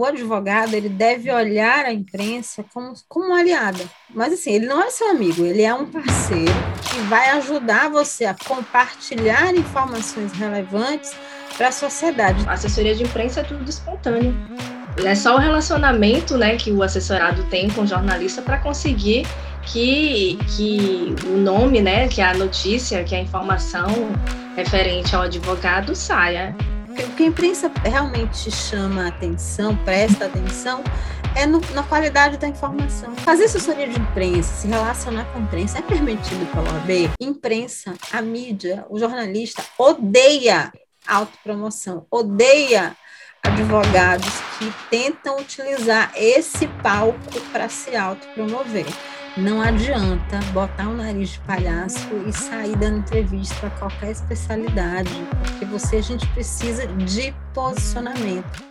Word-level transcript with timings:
o 0.00 0.04
advogado 0.04 0.74
ele 0.74 0.88
deve 0.88 1.30
olhar 1.30 1.84
a 1.84 1.92
imprensa 1.92 2.64
como, 2.72 2.94
como 3.06 3.34
aliada. 3.34 3.84
Mas 4.14 4.32
assim, 4.32 4.52
ele 4.52 4.66
não 4.66 4.82
é 4.82 4.90
seu 4.90 5.10
amigo, 5.10 5.44
ele 5.44 5.62
é 5.62 5.74
um 5.74 5.86
parceiro 5.86 6.52
que 6.90 6.98
vai 7.02 7.28
ajudar 7.30 7.90
você 7.90 8.24
a 8.24 8.34
compartilhar 8.34 9.54
informações 9.54 10.32
relevantes 10.32 11.12
para 11.56 11.68
a 11.68 11.72
sociedade. 11.72 12.42
A 12.48 12.52
assessoria 12.52 12.94
de 12.94 13.04
imprensa 13.04 13.40
é 13.40 13.44
tudo 13.44 13.68
espontâneo. 13.68 14.34
É 15.04 15.14
só 15.14 15.36
o 15.36 15.38
relacionamento 15.38 16.36
né, 16.36 16.56
que 16.56 16.72
o 16.72 16.82
assessorado 16.82 17.44
tem 17.44 17.68
com 17.68 17.82
o 17.82 17.86
jornalista 17.86 18.40
para 18.40 18.58
conseguir 18.58 19.26
que, 19.62 20.38
que 20.56 21.14
o 21.26 21.36
nome, 21.36 21.82
né, 21.82 22.08
que 22.08 22.22
a 22.22 22.32
notícia, 22.32 23.04
que 23.04 23.14
a 23.14 23.20
informação 23.20 23.86
referente 24.56 25.14
ao 25.14 25.22
advogado 25.22 25.94
saia. 25.94 26.56
O 26.90 27.14
que 27.14 27.22
a 27.22 27.26
imprensa 27.26 27.70
realmente 27.84 28.50
chama 28.50 29.06
atenção, 29.06 29.76
presta 29.84 30.26
atenção, 30.26 30.82
é 31.36 31.46
no, 31.46 31.60
na 31.72 31.84
qualidade 31.84 32.36
da 32.36 32.48
informação. 32.48 33.14
Fazer 33.16 33.44
assessoria 33.44 33.86
de 33.86 33.96
imprensa, 33.96 34.52
se 34.62 34.66
relacionar 34.66 35.24
com 35.26 35.38
a 35.38 35.42
imprensa 35.42 35.78
é 35.78 35.82
permitido 35.82 36.44
pela 36.50 36.68
OAB? 36.72 37.12
Imprensa, 37.20 37.94
a 38.12 38.20
mídia, 38.20 38.84
o 38.90 38.98
jornalista 38.98 39.64
odeia 39.78 40.72
autopromoção, 41.06 42.06
odeia 42.10 42.96
advogados 43.40 44.40
que 44.58 44.72
tentam 44.90 45.38
utilizar 45.38 46.12
esse 46.16 46.66
palco 46.82 47.40
para 47.52 47.68
se 47.68 47.94
autopromover. 47.94 48.86
Não 49.36 49.62
adianta 49.62 50.40
botar 50.52 50.88
o 50.88 50.94
nariz 50.94 51.30
de 51.30 51.38
palhaço 51.40 52.08
e 52.26 52.32
sair 52.32 52.74
dando 52.74 52.98
entrevista 52.98 53.54
para 53.60 53.70
qualquer 53.70 54.10
especialidade, 54.10 55.10
porque 55.38 55.64
você 55.66 55.96
a 55.96 56.02
gente 56.02 56.26
precisa 56.28 56.84
de 56.88 57.32
posicionamento. 57.54 58.64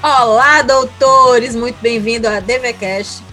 Olá, 0.00 0.62
doutores! 0.62 1.56
Muito 1.56 1.80
bem-vindo 1.80 2.28
à 2.28 2.38
DVCast, 2.38 3.24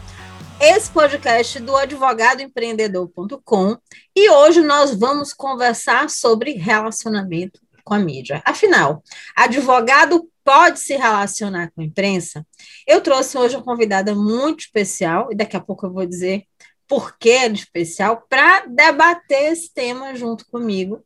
esse 0.62 0.90
podcast 0.92 1.60
do 1.60 1.76
advogadoempreendedor.com. 1.76 3.78
E 4.16 4.30
hoje 4.30 4.62
nós 4.62 4.96
vamos 4.96 5.34
conversar 5.34 6.08
sobre 6.08 6.52
relacionamento 6.52 7.60
com 7.84 7.96
a 7.96 8.00
mídia. 8.00 8.44
Afinal, 8.46 9.02
advogado 9.36 10.30
pode 10.44 10.80
se 10.80 10.96
relacionar 10.96 11.72
com 11.72 11.82
a 11.82 11.84
imprensa? 11.84 12.46
Eu 12.86 13.02
trouxe 13.02 13.40
hoje 13.40 13.56
uma 13.56 13.64
convidada 13.64 14.14
muito 14.14 14.60
especial, 14.60 15.30
e 15.32 15.36
daqui 15.36 15.58
a 15.58 15.62
pouco 15.62 15.88
eu 15.88 15.92
vou 15.92 16.06
dizer 16.06 16.44
por 16.88 17.18
que 17.18 17.32
é 17.32 17.48
especial, 17.48 18.24
para 18.30 18.68
debater 18.68 19.54
esse 19.54 19.74
tema 19.74 20.14
junto 20.14 20.46
comigo. 20.46 21.04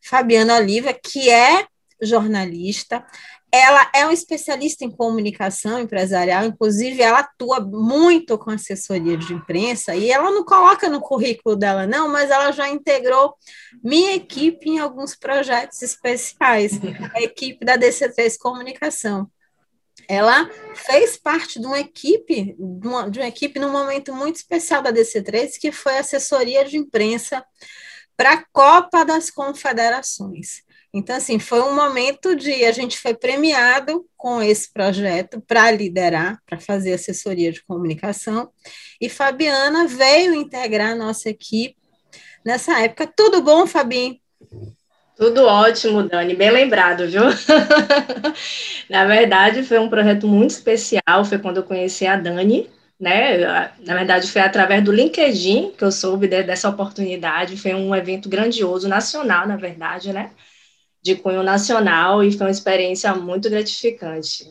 Fabiana 0.00 0.58
Oliva, 0.58 0.94
que 0.94 1.28
é 1.28 1.66
jornalista, 2.00 3.04
ela 3.54 3.90
é 3.94 4.06
uma 4.06 4.14
especialista 4.14 4.82
em 4.82 4.90
comunicação 4.90 5.78
empresarial, 5.78 6.46
inclusive 6.46 7.02
ela 7.02 7.18
atua 7.18 7.60
muito 7.60 8.38
com 8.38 8.50
assessoria 8.50 9.14
de 9.14 9.34
imprensa 9.34 9.94
e 9.94 10.10
ela 10.10 10.30
não 10.30 10.42
coloca 10.42 10.88
no 10.88 11.02
currículo 11.02 11.54
dela, 11.54 11.86
não, 11.86 12.08
mas 12.08 12.30
ela 12.30 12.50
já 12.50 12.66
integrou 12.70 13.34
minha 13.84 14.14
equipe 14.14 14.70
em 14.70 14.78
alguns 14.78 15.14
projetos 15.14 15.82
especiais, 15.82 16.80
a 17.14 17.20
equipe 17.20 17.62
da 17.62 17.76
DC3 17.76 18.38
Comunicação. 18.38 19.30
Ela 20.08 20.48
fez 20.74 21.18
parte 21.18 21.60
de 21.60 21.66
uma 21.66 21.78
equipe, 21.78 22.56
de 22.58 22.88
uma, 22.88 23.10
de 23.10 23.18
uma 23.18 23.28
equipe 23.28 23.60
num 23.60 23.70
momento 23.70 24.14
muito 24.14 24.36
especial 24.36 24.80
da 24.80 24.90
DC3, 24.90 25.58
que 25.60 25.70
foi 25.70 25.98
assessoria 25.98 26.64
de 26.64 26.78
imprensa 26.78 27.44
para 28.16 28.32
a 28.32 28.44
Copa 28.50 29.04
das 29.04 29.30
Confederações. 29.30 30.62
Então, 30.94 31.16
assim, 31.16 31.38
foi 31.38 31.60
um 31.62 31.74
momento 31.74 32.36
de 32.36 32.64
a 32.64 32.72
gente 32.72 32.98
foi 32.98 33.14
premiado 33.14 34.04
com 34.16 34.42
esse 34.42 34.70
projeto 34.70 35.40
para 35.40 35.70
liderar, 35.70 36.38
para 36.44 36.60
fazer 36.60 36.92
assessoria 36.92 37.50
de 37.50 37.64
comunicação, 37.64 38.50
e 39.00 39.08
Fabiana 39.08 39.86
veio 39.86 40.34
integrar 40.34 40.90
a 40.90 40.94
nossa 40.94 41.30
equipe 41.30 41.76
nessa 42.44 42.78
época. 42.80 43.06
Tudo 43.06 43.40
bom, 43.40 43.66
Fabinho? 43.66 44.18
Tudo 45.16 45.44
ótimo, 45.44 46.02
Dani, 46.02 46.34
bem 46.34 46.50
lembrado, 46.50 47.06
viu? 47.08 47.22
Na 48.90 49.06
verdade, 49.06 49.62
foi 49.62 49.78
um 49.78 49.88
projeto 49.88 50.26
muito 50.26 50.50
especial, 50.50 51.24
foi 51.24 51.38
quando 51.38 51.58
eu 51.58 51.62
conheci 51.62 52.06
a 52.06 52.16
Dani, 52.16 52.68
né? 53.00 53.70
Na 53.80 53.94
verdade, 53.94 54.30
foi 54.30 54.42
através 54.42 54.84
do 54.84 54.92
LinkedIn 54.92 55.72
que 55.76 55.84
eu 55.84 55.92
soube 55.92 56.28
dessa 56.28 56.68
oportunidade, 56.68 57.56
foi 57.56 57.74
um 57.74 57.94
evento 57.94 58.28
grandioso, 58.28 58.88
nacional, 58.88 59.46
na 59.46 59.56
verdade, 59.56 60.12
né? 60.12 60.30
De 61.02 61.16
cunho 61.16 61.42
nacional 61.42 62.22
e 62.22 62.32
foi 62.32 62.46
uma 62.46 62.52
experiência 62.52 63.14
muito 63.14 63.50
gratificante. 63.50 64.46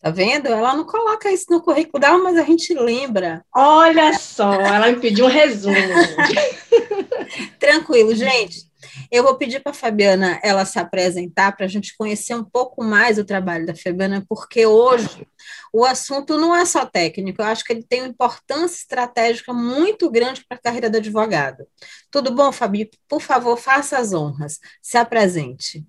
Tá 0.00 0.10
vendo? 0.10 0.46
Ela 0.46 0.74
não 0.74 0.84
coloca 0.84 1.30
isso 1.32 1.46
no 1.50 1.62
currículo 1.62 2.00
dela, 2.00 2.18
mas 2.18 2.36
a 2.36 2.42
gente 2.42 2.74
lembra. 2.74 3.44
Olha 3.54 4.16
só, 4.18 4.52
ela 4.52 4.90
me 4.90 5.00
pediu 5.00 5.24
um 5.24 5.28
resumo. 5.28 5.74
Tranquilo, 7.58 8.14
gente. 8.14 8.66
Eu 9.10 9.22
vou 9.22 9.36
pedir 9.36 9.60
para 9.60 9.72
a 9.72 9.74
Fabiana 9.74 10.40
ela 10.42 10.64
se 10.64 10.78
apresentar 10.78 11.56
para 11.56 11.66
a 11.66 11.68
gente 11.68 11.96
conhecer 11.96 12.34
um 12.34 12.44
pouco 12.44 12.82
mais 12.82 13.18
o 13.18 13.24
trabalho 13.24 13.66
da 13.66 13.74
Fabiana, 13.74 14.24
porque 14.28 14.66
hoje 14.66 15.26
o 15.72 15.84
assunto 15.84 16.38
não 16.38 16.54
é 16.54 16.64
só 16.64 16.86
técnico, 16.86 17.40
eu 17.40 17.46
acho 17.46 17.64
que 17.64 17.72
ele 17.72 17.82
tem 17.82 18.00
uma 18.00 18.08
importância 18.08 18.76
estratégica 18.76 19.52
muito 19.52 20.10
grande 20.10 20.44
para 20.48 20.56
a 20.56 20.60
carreira 20.60 20.90
do 20.90 20.96
advogado. 20.96 21.66
Tudo 22.10 22.30
bom, 22.32 22.50
Fabi? 22.52 22.90
Por 23.08 23.20
favor, 23.20 23.56
faça 23.56 23.98
as 23.98 24.12
honras, 24.12 24.58
se 24.82 24.96
apresente. 24.96 25.84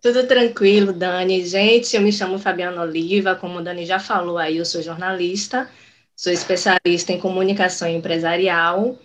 Tudo 0.00 0.26
tranquilo, 0.26 0.94
Dani. 0.94 1.44
Gente, 1.44 1.94
eu 1.94 2.00
me 2.00 2.10
chamo 2.10 2.38
Fabiana 2.38 2.80
Oliva, 2.80 3.34
como 3.34 3.58
o 3.58 3.62
Dani 3.62 3.84
já 3.84 3.98
falou 3.98 4.38
aí, 4.38 4.56
eu 4.56 4.64
sou 4.64 4.82
jornalista, 4.82 5.68
sou 6.16 6.32
especialista 6.32 7.12
em 7.12 7.20
comunicação 7.20 7.86
empresarial, 7.86 8.98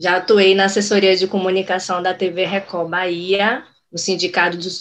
já 0.00 0.16
atuei 0.16 0.54
na 0.54 0.64
assessoria 0.64 1.14
de 1.14 1.26
comunicação 1.26 2.02
da 2.02 2.14
TV 2.14 2.46
Record 2.46 2.88
Bahia, 2.88 3.62
no 3.92 3.98
Sindicato 3.98 4.56
dos, 4.56 4.80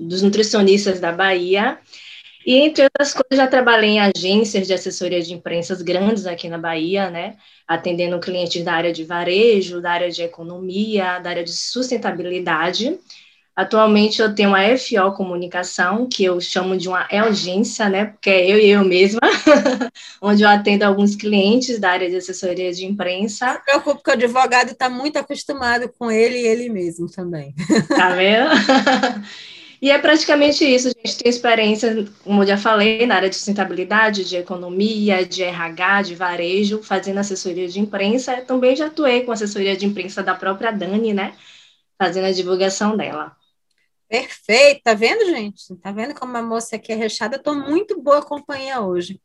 dos 0.00 0.22
Nutricionistas 0.22 0.98
da 0.98 1.12
Bahia, 1.12 1.78
e, 2.46 2.54
entre 2.54 2.84
outras 2.84 3.12
coisas, 3.12 3.36
já 3.36 3.46
trabalhei 3.46 3.90
em 3.90 4.00
agências 4.00 4.66
de 4.66 4.72
assessoria 4.72 5.20
de 5.20 5.34
imprensas 5.34 5.82
grandes 5.82 6.24
aqui 6.26 6.48
na 6.48 6.56
Bahia, 6.56 7.10
né? 7.10 7.36
Atendendo 7.66 8.18
clientes 8.18 8.64
da 8.64 8.72
área 8.72 8.92
de 8.92 9.04
varejo, 9.04 9.82
da 9.82 9.90
área 9.92 10.10
de 10.10 10.22
economia, 10.22 11.18
da 11.18 11.28
área 11.30 11.44
de 11.44 11.52
sustentabilidade. 11.52 12.98
Atualmente 13.58 14.22
eu 14.22 14.32
tenho 14.32 14.50
uma 14.50 14.62
FO 14.78 15.16
Comunicação, 15.16 16.08
que 16.08 16.22
eu 16.22 16.40
chamo 16.40 16.76
de 16.76 16.88
uma 16.88 17.08
agência, 17.10 17.88
né? 17.88 18.04
Porque 18.04 18.30
é 18.30 18.48
eu 18.48 18.56
e 18.56 18.70
eu 18.70 18.84
mesma, 18.84 19.18
onde 20.22 20.44
eu 20.44 20.48
atendo 20.48 20.84
alguns 20.84 21.16
clientes 21.16 21.80
da 21.80 21.90
área 21.90 22.08
de 22.08 22.14
assessoria 22.14 22.72
de 22.72 22.86
imprensa. 22.86 23.46
Não 23.46 23.54
se 23.54 23.64
preocupe 23.64 24.04
que 24.04 24.10
o 24.10 24.12
advogado 24.12 24.70
está 24.70 24.88
muito 24.88 25.18
acostumado 25.18 25.90
com 25.98 26.08
ele 26.08 26.38
e 26.38 26.46
ele 26.46 26.68
mesmo 26.68 27.10
também. 27.10 27.52
Tá 27.88 28.10
vendo? 28.10 28.48
E 29.80 29.90
é 29.92 29.98
praticamente 29.98 30.64
isso, 30.64 30.88
a 30.88 30.90
gente 30.90 31.18
tem 31.18 31.30
experiência, 31.30 32.04
como 32.24 32.42
eu 32.42 32.46
já 32.48 32.56
falei, 32.58 33.06
na 33.06 33.14
área 33.14 33.30
de 33.30 33.36
sustentabilidade, 33.36 34.24
de 34.24 34.36
economia, 34.36 35.24
de 35.24 35.44
RH, 35.44 36.02
de 36.02 36.14
varejo, 36.16 36.82
fazendo 36.82 37.18
assessoria 37.18 37.68
de 37.68 37.78
imprensa. 37.78 38.40
Também 38.42 38.74
já 38.74 38.86
atuei 38.86 39.22
com 39.22 39.30
assessoria 39.30 39.76
de 39.76 39.86
imprensa 39.86 40.20
da 40.20 40.34
própria 40.34 40.72
Dani, 40.72 41.12
né? 41.14 41.32
Fazendo 41.96 42.26
a 42.26 42.32
divulgação 42.32 42.96
dela. 42.96 43.37
Perfeito, 44.08 44.80
tá 44.82 44.94
vendo, 44.94 45.26
gente? 45.26 45.76
Tá 45.82 45.92
vendo 45.92 46.14
como 46.14 46.34
a 46.34 46.42
moça 46.42 46.76
aqui 46.76 46.92
é 46.92 46.94
recheada? 46.94 47.36
Estou 47.36 47.54
muito 47.54 48.00
boa 48.00 48.22
companhia 48.22 48.80
hoje. 48.80 49.20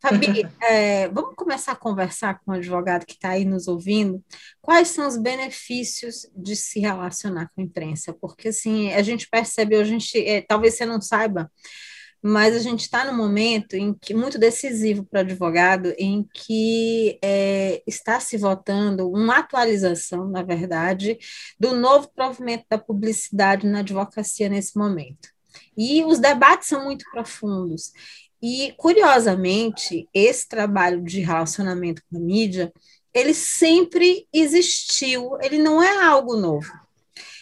Fabi, 0.00 0.46
é, 0.62 1.08
vamos 1.08 1.34
começar 1.34 1.72
a 1.72 1.76
conversar 1.76 2.38
com 2.40 2.52
o 2.52 2.54
advogado 2.54 3.04
que 3.04 3.14
está 3.14 3.30
aí 3.30 3.44
nos 3.44 3.66
ouvindo. 3.66 4.24
Quais 4.62 4.88
são 4.88 5.08
os 5.08 5.16
benefícios 5.16 6.30
de 6.36 6.54
se 6.54 6.78
relacionar 6.78 7.50
com 7.52 7.60
a 7.60 7.64
imprensa? 7.64 8.12
Porque, 8.12 8.48
assim, 8.48 8.92
a 8.92 9.02
gente 9.02 9.28
percebe, 9.28 9.74
a 9.74 9.82
gente, 9.82 10.16
é, 10.24 10.40
talvez 10.40 10.76
você 10.76 10.86
não 10.86 11.00
saiba, 11.00 11.50
mas 12.22 12.56
a 12.56 12.58
gente 12.58 12.80
está 12.80 13.04
num 13.04 13.16
momento 13.16 13.74
em 13.74 13.94
que 13.94 14.12
muito 14.12 14.38
decisivo 14.38 15.04
para 15.04 15.18
o 15.18 15.20
advogado, 15.20 15.94
em 15.98 16.28
que 16.32 17.18
é, 17.22 17.82
está 17.86 18.18
se 18.18 18.36
votando 18.36 19.10
uma 19.10 19.38
atualização, 19.38 20.28
na 20.28 20.42
verdade, 20.42 21.18
do 21.58 21.74
novo 21.74 22.10
provimento 22.14 22.64
da 22.68 22.78
publicidade 22.78 23.66
na 23.66 23.80
advocacia 23.80 24.48
nesse 24.48 24.76
momento. 24.76 25.28
E 25.76 26.04
os 26.04 26.18
debates 26.18 26.68
são 26.68 26.84
muito 26.84 27.04
profundos. 27.10 27.92
E, 28.42 28.72
curiosamente, 28.76 30.08
esse 30.12 30.48
trabalho 30.48 31.02
de 31.02 31.20
relacionamento 31.20 32.02
com 32.10 32.18
a 32.18 32.20
mídia, 32.20 32.72
ele 33.14 33.34
sempre 33.34 34.26
existiu, 34.32 35.38
ele 35.40 35.58
não 35.58 35.82
é 35.82 36.04
algo 36.04 36.36
novo 36.36 36.70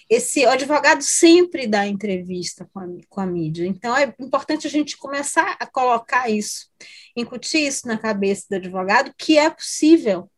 esse 0.09 0.45
o 0.47 0.51
advogado 0.51 1.03
sempre 1.03 1.67
dá 1.67 1.87
entrevista 1.87 2.69
com 2.73 2.81
a, 2.81 2.87
com 3.09 3.21
a 3.21 3.27
mídia. 3.27 3.67
Então, 3.67 3.97
é 3.97 4.15
importante 4.21 4.67
a 4.67 4.71
gente 4.71 4.97
começar 4.97 5.57
a 5.59 5.67
colocar 5.67 6.29
isso, 6.29 6.69
incutir 7.17 7.67
isso 7.67 7.89
na 7.89 7.99
cabeça 7.99 8.47
do 8.49 8.57
advogado, 8.57 9.13
que 9.19 9.37
é 9.37 9.51
possível 9.51 10.31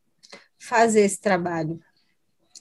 fazer 0.59 1.03
esse 1.03 1.21
trabalho. 1.21 1.79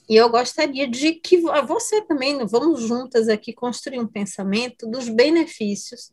E 0.08 0.16
eu 0.16 0.30
gostaria 0.30 0.88
de 0.88 1.12
que 1.14 1.38
você 1.66 2.00
também, 2.02 2.38
vamos 2.46 2.82
juntas 2.82 3.28
aqui 3.28 3.52
construir 3.52 4.00
um 4.00 4.06
pensamento 4.06 4.86
dos 4.86 5.08
benefícios 5.08 6.10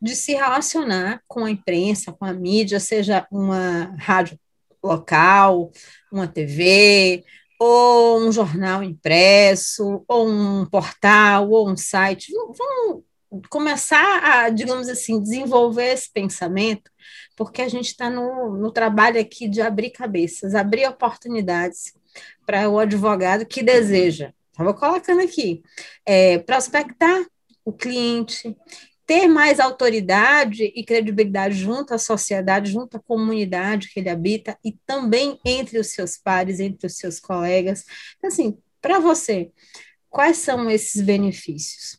de 0.00 0.14
se 0.14 0.32
relacionar 0.32 1.22
com 1.26 1.44
a 1.44 1.50
imprensa, 1.50 2.12
com 2.12 2.24
a 2.24 2.32
mídia, 2.32 2.80
seja 2.80 3.26
uma 3.30 3.94
rádio 3.98 4.38
local, 4.82 5.70
uma 6.10 6.26
TV, 6.26 7.24
ou 7.62 8.18
um 8.18 8.32
jornal 8.32 8.82
impresso, 8.82 10.02
ou 10.08 10.26
um 10.26 10.64
portal, 10.64 11.50
ou 11.50 11.68
um 11.68 11.76
site. 11.76 12.32
Vamos 12.32 13.04
começar 13.50 14.24
a, 14.24 14.48
digamos 14.48 14.88
assim, 14.88 15.22
desenvolver 15.22 15.92
esse 15.92 16.10
pensamento, 16.10 16.90
porque 17.36 17.60
a 17.60 17.68
gente 17.68 17.88
está 17.88 18.08
no, 18.08 18.56
no 18.56 18.72
trabalho 18.72 19.20
aqui 19.20 19.46
de 19.46 19.60
abrir 19.60 19.90
cabeças, 19.90 20.54
abrir 20.54 20.88
oportunidades 20.88 21.92
para 22.46 22.66
o 22.70 22.78
advogado 22.78 23.44
que 23.44 23.62
deseja. 23.62 24.32
Estava 24.50 24.72
colocando 24.72 25.20
aqui, 25.20 25.62
é, 26.06 26.38
prospectar 26.38 27.26
o 27.62 27.74
cliente, 27.74 28.56
ter 29.10 29.26
mais 29.26 29.58
autoridade 29.58 30.72
e 30.72 30.84
credibilidade 30.84 31.56
junto 31.56 31.92
à 31.92 31.98
sociedade, 31.98 32.70
junto 32.70 32.96
à 32.96 33.00
comunidade 33.00 33.88
que 33.88 33.98
ele 33.98 34.08
habita 34.08 34.56
e 34.64 34.70
também 34.86 35.36
entre 35.44 35.80
os 35.80 35.88
seus 35.88 36.16
pares, 36.16 36.60
entre 36.60 36.86
os 36.86 36.96
seus 36.96 37.18
colegas. 37.18 37.84
Então, 38.16 38.28
assim, 38.28 38.56
para 38.80 39.00
você, 39.00 39.50
quais 40.08 40.36
são 40.36 40.70
esses 40.70 41.02
benefícios? 41.02 41.98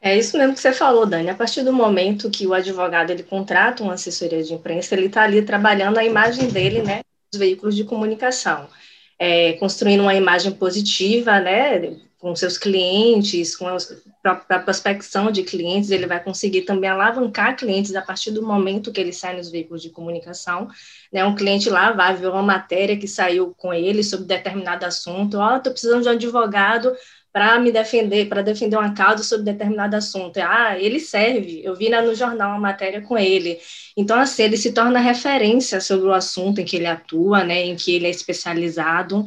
É 0.00 0.16
isso 0.16 0.38
mesmo 0.38 0.54
que 0.54 0.60
você 0.60 0.72
falou, 0.72 1.04
Dani. 1.04 1.28
A 1.28 1.34
partir 1.34 1.62
do 1.62 1.72
momento 1.74 2.30
que 2.30 2.46
o 2.46 2.54
advogado 2.54 3.10
ele 3.10 3.22
contrata 3.22 3.82
uma 3.82 3.92
assessoria 3.92 4.42
de 4.42 4.54
imprensa, 4.54 4.94
ele 4.94 5.08
está 5.08 5.24
ali 5.24 5.42
trabalhando 5.42 5.98
a 5.98 6.04
imagem 6.04 6.48
dele, 6.48 6.82
né, 6.82 7.02
nos 7.30 7.38
veículos 7.38 7.76
de 7.76 7.84
comunicação, 7.84 8.70
é, 9.18 9.52
construindo 9.58 10.00
uma 10.00 10.14
imagem 10.14 10.50
positiva, 10.50 11.38
né, 11.40 11.94
com 12.18 12.34
seus 12.34 12.58
clientes, 12.58 13.54
com 13.54 13.68
a, 13.68 14.58
prospecção 14.58 15.30
de 15.30 15.44
clientes, 15.44 15.90
ele 15.90 16.06
vai 16.06 16.22
conseguir 16.22 16.62
também 16.62 16.90
alavancar 16.90 17.56
clientes 17.56 17.94
a 17.94 18.02
partir 18.02 18.32
do 18.32 18.44
momento 18.44 18.90
que 18.90 19.00
ele 19.00 19.12
sai 19.12 19.36
nos 19.36 19.50
veículos 19.50 19.80
de 19.80 19.90
comunicação. 19.90 20.68
Né, 21.12 21.24
um 21.24 21.34
cliente 21.34 21.70
lá 21.70 21.92
vai 21.92 22.16
ver 22.16 22.28
uma 22.28 22.42
matéria 22.42 22.98
que 22.98 23.06
saiu 23.06 23.54
com 23.56 23.72
ele 23.72 24.02
sobre 24.02 24.26
determinado 24.26 24.84
assunto, 24.84 25.38
ó, 25.38 25.54
oh, 25.54 25.56
estou 25.58 25.72
precisando 25.72 26.02
de 26.02 26.08
um 26.08 26.12
advogado 26.12 26.92
para 27.32 27.58
me 27.60 27.70
defender, 27.70 28.28
para 28.28 28.42
defender 28.42 28.76
uma 28.76 28.92
causa 28.94 29.22
sobre 29.22 29.44
determinado 29.44 29.94
assunto. 29.94 30.38
Ah, 30.38 30.76
ele 30.76 30.98
serve. 30.98 31.62
Eu 31.62 31.76
vi 31.76 31.88
no 31.88 32.14
jornal 32.14 32.50
uma 32.50 32.58
matéria 32.58 33.00
com 33.02 33.16
ele. 33.16 33.58
Então, 33.96 34.18
assim, 34.18 34.42
ele 34.42 34.56
se 34.56 34.72
torna 34.72 34.98
referência 34.98 35.80
sobre 35.80 36.08
o 36.08 36.12
assunto 36.12 36.60
em 36.60 36.64
que 36.64 36.76
ele 36.76 36.86
atua, 36.86 37.44
né, 37.44 37.62
em 37.64 37.76
que 37.76 37.94
ele 37.94 38.06
é 38.06 38.10
especializado 38.10 39.24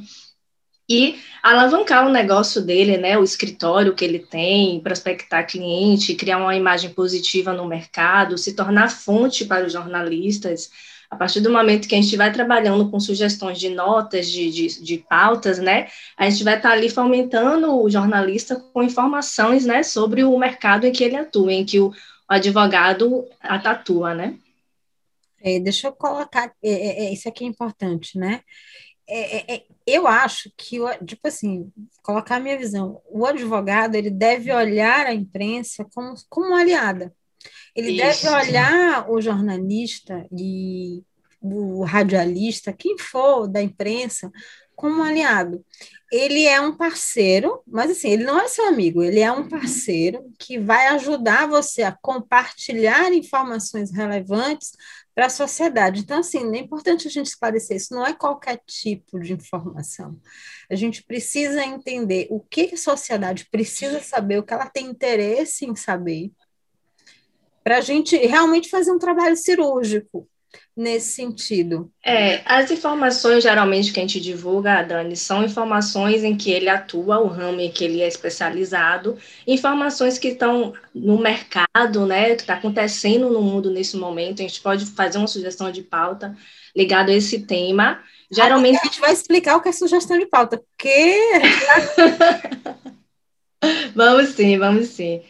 e 0.91 1.19
alavancar 1.41 2.05
o 2.05 2.11
negócio 2.11 2.61
dele, 2.61 2.97
né, 2.97 3.17
o 3.17 3.23
escritório 3.23 3.95
que 3.95 4.03
ele 4.03 4.19
tem, 4.19 4.79
prospectar 4.81 5.47
cliente, 5.47 6.15
criar 6.15 6.38
uma 6.38 6.55
imagem 6.55 6.89
positiva 6.91 7.53
no 7.53 7.65
mercado, 7.65 8.38
se 8.38 8.53
tornar 8.53 8.89
fonte 8.89 9.45
para 9.45 9.65
os 9.65 9.71
jornalistas, 9.71 10.69
a 11.09 11.15
partir 11.15 11.39
do 11.39 11.51
momento 11.51 11.88
que 11.88 11.95
a 11.95 12.01
gente 12.01 12.15
vai 12.15 12.31
trabalhando 12.31 12.89
com 12.89 12.99
sugestões 12.99 13.59
de 13.59 13.69
notas, 13.69 14.29
de, 14.29 14.51
de, 14.51 14.83
de 14.83 14.97
pautas, 14.97 15.59
né, 15.59 15.88
a 16.17 16.29
gente 16.29 16.43
vai 16.43 16.57
estar 16.57 16.71
ali 16.71 16.89
fomentando 16.89 17.81
o 17.81 17.89
jornalista 17.89 18.55
com 18.55 18.83
informações, 18.83 19.65
né, 19.65 19.83
sobre 19.83 20.23
o 20.23 20.38
mercado 20.38 20.85
em 20.85 20.91
que 20.91 21.03
ele 21.03 21.15
atua, 21.15 21.53
em 21.53 21.65
que 21.65 21.79
o, 21.79 21.89
o 21.89 21.93
advogado 22.27 23.25
atua, 23.41 24.13
né. 24.13 24.35
É, 25.43 25.59
deixa 25.59 25.88
eu 25.88 25.91
colocar, 25.93 26.51
é, 26.61 26.69
é, 26.69 27.05
é 27.05 27.13
isso 27.13 27.27
aqui 27.27 27.45
é 27.45 27.47
importante, 27.47 28.17
né, 28.17 28.41
é, 29.13 29.56
é, 29.56 29.63
eu 29.86 30.08
acho 30.08 30.52
que, 30.56 30.78
tipo 31.06 31.28
assim, 31.28 31.72
colocar 32.02 32.38
a 32.38 32.40
minha 32.40 32.58
visão, 32.58 33.02
o 33.10 33.25
advogado, 33.25 33.96
ele 33.96 34.10
deve 34.10 34.52
olhar 34.54 35.06
a 35.06 35.13
imprensa 35.13 35.86
como, 35.94 36.13
como 36.30 36.56
aliada, 36.56 37.13
ele 37.75 37.92
Isso. 37.92 38.24
deve 38.24 38.36
olhar 38.36 39.10
o 39.10 39.22
jornalista 39.22 40.25
e 40.31 41.04
o 41.42 41.84
radialista, 41.84 42.72
quem 42.72 42.98
for 42.98 43.48
da 43.48 43.62
imprensa, 43.62 44.31
como 44.75 45.00
um 45.00 45.04
aliado. 45.04 45.63
Ele 46.12 46.46
é 46.46 46.60
um 46.60 46.75
parceiro, 46.75 47.62
mas 47.66 47.92
assim, 47.92 48.10
ele 48.10 48.24
não 48.24 48.40
é 48.40 48.48
seu 48.48 48.68
amigo, 48.68 49.02
ele 49.02 49.19
é 49.19 49.31
um 49.31 49.48
parceiro 49.48 50.24
que 50.38 50.60
vai 50.60 50.88
ajudar 50.88 51.48
você 51.48 51.84
a 51.84 51.98
compartilhar 52.02 53.13
informações 53.13 53.92
relevantes 53.92 54.74
para 55.13 55.25
a 55.25 55.30
sociedade. 55.30 56.02
Então, 56.02 56.19
assim, 56.19 56.56
é 56.56 56.60
importante 56.60 57.08
a 57.08 57.12
gente 57.12 57.28
esclarecer, 57.28 57.78
isso 57.78 57.94
não 57.94 58.06
é 58.06 58.13
qualquer 58.13 58.62
tipo 58.66 59.19
de 59.19 59.34
informação. 59.34 60.19
A 60.69 60.75
gente 60.75 61.04
precisa 61.04 61.63
entender 61.63 62.28
o 62.30 62.40
que 62.40 62.72
a 62.74 62.78
sociedade 62.78 63.48
precisa 63.52 64.02
saber, 64.02 64.40
o 64.40 64.44
que 64.44 64.54
ela 64.54 64.69
tem 64.69 64.88
interesse 64.88 65.66
em 65.66 65.75
saber, 65.75 66.31
para 67.63 67.78
a 67.78 67.81
gente 67.81 68.16
realmente 68.18 68.69
fazer 68.69 68.92
um 68.92 69.00
trabalho 69.00 69.36
cirúrgico 69.36 70.28
nesse 70.81 71.13
sentido. 71.13 71.92
É, 72.04 72.42
as 72.45 72.72
informações 72.72 73.44
geralmente 73.44 73.94
que 73.94 74.00
a 74.00 74.04
gente 74.04 74.19
divulga, 74.19 74.81
Dani, 74.81 75.16
são 75.16 75.44
informações 75.44 76.24
em 76.24 76.36
que 76.36 76.51
ele 76.51 76.68
atua, 76.68 77.19
o 77.19 77.28
ramo 77.28 77.62
em 77.62 77.72
que 77.72 77.83
ele 77.83 78.01
é 78.01 78.07
especializado, 78.07 79.18
informações 79.45 80.18
que 80.18 80.30
estão 80.30 80.74
no 80.94 81.19
mercado, 81.19 82.06
né, 82.07 82.36
que 82.36 82.42
está 82.42 82.56
acontecendo 82.56 83.30
no 83.30 83.42
mundo 83.42 83.69
nesse 83.69 83.95
momento. 83.95 84.42
A 84.42 84.44
gente 84.44 84.60
pode 84.62 84.86
fazer 84.88 85.19
uma 85.19 85.28
sugestão 85.28 85.72
de 85.72 85.83
pauta 85.83 86.36
ligada 86.75 87.12
a 87.12 87.16
esse 87.16 87.45
tema. 87.45 88.00
Geralmente 88.31 88.80
a 88.81 88.86
gente 88.86 89.00
vai 89.00 89.13
explicar 89.13 89.57
o 89.57 89.62
que 89.62 89.69
é 89.69 89.72
sugestão 89.72 90.18
de 90.18 90.25
pauta, 90.25 90.57
porque 90.57 91.16
vamos 93.94 94.30
sim, 94.30 94.57
vamos 94.57 94.88
sim. 94.88 95.22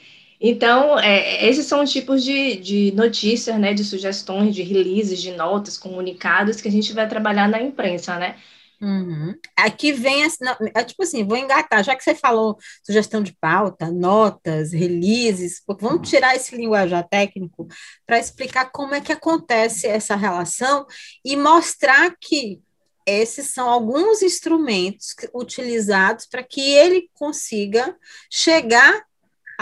Então, 0.43 0.97
é, 0.97 1.47
esses 1.47 1.67
são 1.67 1.83
os 1.83 1.91
tipos 1.91 2.23
de, 2.23 2.55
de 2.55 2.91
notícias, 2.93 3.59
né, 3.59 3.75
de 3.75 3.83
sugestões, 3.83 4.55
de 4.55 4.63
releases, 4.63 5.21
de 5.21 5.31
notas, 5.33 5.77
comunicados 5.77 6.59
que 6.59 6.67
a 6.67 6.71
gente 6.71 6.91
vai 6.93 7.07
trabalhar 7.07 7.47
na 7.47 7.61
imprensa, 7.61 8.17
né? 8.17 8.37
Uhum. 8.81 9.35
Aqui 9.55 9.91
vem, 9.91 10.23
assim, 10.23 10.43
é 10.73 10.83
tipo 10.83 11.03
assim, 11.03 11.23
vou 11.23 11.37
engatar, 11.37 11.83
já 11.83 11.95
que 11.95 12.03
você 12.03 12.15
falou 12.15 12.57
sugestão 12.83 13.21
de 13.21 13.37
pauta, 13.39 13.91
notas, 13.91 14.73
releases, 14.73 15.61
vamos 15.79 16.09
tirar 16.09 16.35
esse 16.35 16.55
linguajar 16.55 17.07
técnico 17.07 17.67
para 18.07 18.17
explicar 18.17 18.71
como 18.71 18.95
é 18.95 19.01
que 19.01 19.11
acontece 19.11 19.85
essa 19.85 20.15
relação 20.15 20.87
e 21.23 21.37
mostrar 21.37 22.15
que 22.19 22.59
esses 23.05 23.53
são 23.53 23.69
alguns 23.69 24.23
instrumentos 24.23 25.13
utilizados 25.35 26.25
para 26.25 26.41
que 26.41 26.61
ele 26.61 27.07
consiga 27.13 27.95
chegar 28.31 29.03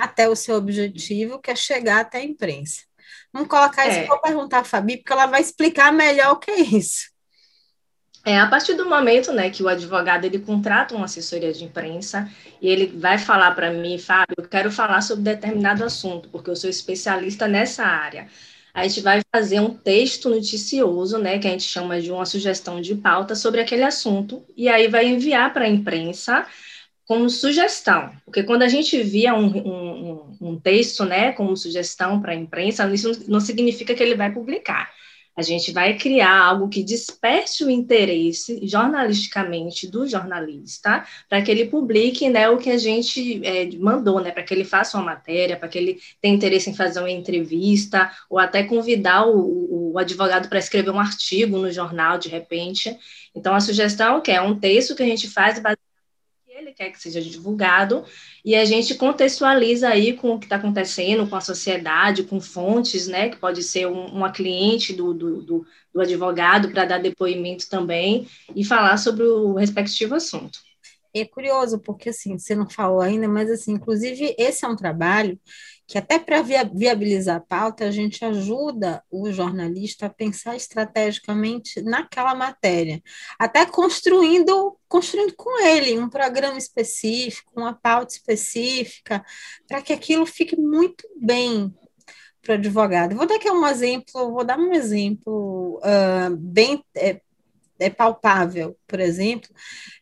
até 0.04 0.28
o 0.28 0.36
seu 0.36 0.56
objetivo, 0.56 1.40
que 1.40 1.52
é 1.52 1.56
chegar 1.56 2.02
até 2.02 2.20
a 2.20 2.24
imprensa. 2.24 2.82
Vamos 3.32 3.48
colocar 3.48 3.88
isso, 3.88 4.00
é. 4.00 4.06
vou 4.06 4.20
perguntar 4.20 4.60
a 4.60 4.64
Fabi, 4.64 4.98
porque 4.98 5.14
ela 5.14 5.28
vai 5.28 5.42
explicar 5.42 5.92
melhor 5.92 6.34
o 6.34 6.38
que 6.38 6.52
é 6.52 6.60
isso. 6.60 7.10
É, 8.26 8.38
a 8.38 8.48
partir 8.48 8.74
do 8.74 8.88
momento, 8.88 9.32
né, 9.32 9.50
que 9.50 9.64
o 9.64 9.68
advogado 9.68 10.26
ele 10.26 10.40
contrata 10.40 10.94
uma 10.94 11.06
assessoria 11.06 11.54
de 11.54 11.64
imprensa 11.64 12.30
e 12.62 12.68
ele 12.68 12.88
vai 12.88 13.18
falar 13.18 13.52
para 13.52 13.72
mim, 13.72 13.98
Fábio, 13.98 14.36
eu 14.38 14.48
quero 14.48 14.72
falar 14.72 15.02
sobre 15.02 15.24
determinado 15.24 15.84
assunto, 15.84 16.28
porque 16.30 16.50
eu 16.50 16.56
sou 16.56 16.70
especialista 16.70 17.48
nessa 17.48 17.86
área. 17.86 18.28
A 18.74 18.88
gente 18.88 19.02
vai 19.02 19.22
fazer 19.34 19.60
um 19.62 19.74
texto 19.74 20.30
noticioso, 20.30 21.18
né, 21.18 21.40
que 21.40 21.48
a 21.48 21.52
gente 21.52 21.64
chama 21.64 22.02
de 22.02 22.12
uma 22.12 22.26
sugestão 22.26 22.82
de 22.82 22.94
pauta 22.94 23.36
sobre 23.36 23.62
aquele 23.62 23.84
assunto, 23.84 24.44
e 24.56 24.68
aí 24.68 24.88
vai 24.88 25.08
enviar 25.08 25.54
para 25.54 25.66
a 25.66 25.70
imprensa 25.70 26.46
como 27.10 27.28
sugestão, 27.28 28.12
porque 28.24 28.44
quando 28.44 28.62
a 28.62 28.68
gente 28.68 29.02
via 29.02 29.34
um, 29.34 29.48
um, 29.48 30.38
um 30.40 30.60
texto, 30.60 31.04
né, 31.04 31.32
como 31.32 31.58
sugestão 31.58 32.22
para 32.22 32.34
a 32.34 32.36
imprensa, 32.36 32.88
isso 32.94 33.26
não 33.28 33.40
significa 33.40 33.96
que 33.96 34.04
ele 34.04 34.14
vai 34.14 34.32
publicar. 34.32 34.92
A 35.36 35.42
gente 35.42 35.72
vai 35.72 35.98
criar 35.98 36.40
algo 36.40 36.70
que 36.70 36.84
desperte 36.84 37.64
o 37.64 37.70
interesse 37.70 38.60
jornalisticamente 38.68 39.88
do 39.88 40.06
jornalista, 40.06 41.04
para 41.28 41.42
que 41.42 41.50
ele 41.50 41.66
publique 41.66 42.30
né, 42.30 42.48
o 42.48 42.60
que 42.60 42.70
a 42.70 42.78
gente 42.78 43.42
é, 43.44 43.68
mandou, 43.78 44.20
né, 44.22 44.30
para 44.30 44.44
que 44.44 44.54
ele 44.54 44.64
faça 44.64 44.96
uma 44.96 45.06
matéria, 45.06 45.58
para 45.58 45.68
que 45.68 45.80
ele 45.80 46.00
tenha 46.22 46.36
interesse 46.36 46.70
em 46.70 46.76
fazer 46.76 47.00
uma 47.00 47.10
entrevista, 47.10 48.12
ou 48.30 48.38
até 48.38 48.62
convidar 48.62 49.26
o, 49.26 49.94
o 49.94 49.98
advogado 49.98 50.48
para 50.48 50.60
escrever 50.60 50.92
um 50.92 51.00
artigo 51.00 51.58
no 51.58 51.72
jornal, 51.72 52.20
de 52.20 52.30
repente. 52.30 52.96
Então, 53.34 53.56
a 53.56 53.60
sugestão 53.60 54.22
que 54.22 54.30
é 54.30 54.40
um 54.40 54.60
texto 54.60 54.96
que 54.96 55.02
a 55.02 55.08
gente 55.08 55.28
faz 55.28 55.58
baseado 55.58 55.89
ele 56.60 56.74
quer 56.74 56.92
que 56.92 57.02
seja 57.02 57.22
divulgado, 57.22 58.04
e 58.44 58.56
a 58.56 58.66
gente 58.66 58.96
contextualiza 58.96 59.90
aí 59.90 60.14
com 60.14 60.34
o 60.34 60.40
que 60.40 60.46
está 60.46 60.58
acontecendo 60.58 61.28
com 61.28 61.36
a 61.36 61.42
sociedade, 61.42 62.24
com 62.24 62.40
fontes, 62.40 63.08
né, 63.08 63.30
que 63.30 63.38
pode 63.38 63.64
ser 63.64 63.88
um, 63.88 64.06
uma 64.08 64.32
cliente 64.32 64.94
do, 64.94 65.14
do, 65.14 65.42
do, 65.42 65.66
do 65.94 66.02
advogado 66.02 66.70
para 66.70 66.86
dar 66.86 67.00
depoimento 67.00 67.70
também, 67.70 68.28
e 68.56 68.64
falar 68.64 68.98
sobre 68.98 69.24
o 69.24 69.54
respectivo 69.54 70.16
assunto. 70.16 70.60
é 71.16 71.26
curioso, 71.26 71.80
porque 71.80 72.10
assim, 72.10 72.38
você 72.38 72.56
não 72.56 72.70
falou 72.70 73.02
ainda, 73.02 73.28
mas 73.28 73.50
assim, 73.50 73.74
inclusive, 73.74 74.36
esse 74.38 74.66
é 74.66 74.68
um 74.68 74.76
trabalho 74.76 75.40
que 75.90 75.98
até 75.98 76.20
para 76.20 76.44
viabilizar 76.44 77.38
a 77.38 77.40
pauta, 77.40 77.84
a 77.84 77.90
gente 77.90 78.24
ajuda 78.24 79.04
o 79.10 79.32
jornalista 79.32 80.06
a 80.06 80.10
pensar 80.10 80.56
estrategicamente 80.56 81.82
naquela 81.82 82.36
matéria, 82.36 83.02
até 83.40 83.66
construindo, 83.66 84.78
construindo 84.88 85.34
com 85.36 85.60
ele 85.66 86.00
um 86.00 86.08
programa 86.08 86.60
específico, 86.60 87.52
uma 87.58 87.74
pauta 87.74 88.14
específica, 88.14 89.26
para 89.68 89.82
que 89.82 89.92
aquilo 89.92 90.28
fique 90.28 90.56
muito 90.56 91.04
bem 91.20 91.74
para 92.44 92.52
o 92.52 92.56
advogado. 92.56 93.16
Vou 93.16 93.26
dar 93.26 93.38
aqui 93.38 93.50
um 93.50 93.66
exemplo, 93.66 94.32
vou 94.32 94.44
dar 94.44 94.60
um 94.60 94.72
exemplo 94.72 95.80
uh, 95.80 96.38
bem 96.38 96.86
é, 96.96 97.20
é 97.80 97.90
palpável, 97.90 98.78
por 98.88 99.00
exemplo. 99.00 99.50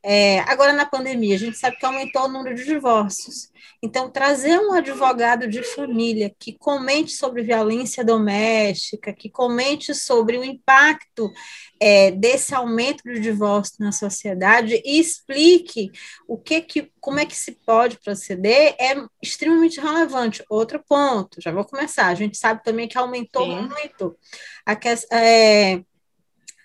É, 0.04 0.40
agora, 0.42 0.74
na 0.74 0.86
pandemia, 0.86 1.36
a 1.36 1.40
gente 1.40 1.58
sabe 1.58 1.78
que 1.78 1.86
aumentou 1.86 2.24
o 2.24 2.28
número 2.28 2.56
de 2.56 2.66
divórcios. 2.66 3.50
Então, 3.82 4.10
trazer 4.10 4.58
um 4.60 4.74
advogado 4.74 5.48
de 5.48 5.62
família 5.62 6.34
que 6.40 6.54
comente 6.54 7.12
sobre 7.12 7.44
violência 7.44 8.04
doméstica, 8.04 9.14
que 9.14 9.30
comente 9.30 9.94
sobre 9.94 10.38
o 10.38 10.44
impacto 10.44 11.32
é, 11.80 12.10
desse 12.10 12.56
aumento 12.56 13.04
do 13.04 13.20
divórcio 13.20 13.76
na 13.80 13.92
sociedade 13.92 14.82
e 14.84 15.00
explique 15.00 15.92
o 16.28 16.38
que, 16.38 16.62
que 16.62 16.92
como 17.00 17.20
é 17.20 17.26
que 17.26 17.36
se 17.36 17.52
pode 17.66 18.00
proceder 18.00 18.76
é 18.80 18.96
extremamente 19.22 19.80
relevante. 19.80 20.44
Outro 20.50 20.84
ponto, 20.88 21.40
já 21.40 21.52
vou 21.52 21.64
começar. 21.64 22.08
A 22.08 22.16
gente 22.16 22.38
sabe 22.38 22.64
também 22.64 22.88
que 22.88 22.98
aumentou 22.98 23.46
Sim. 23.46 23.70
muito 23.70 24.18
a, 24.66 24.76
é, 25.16 25.84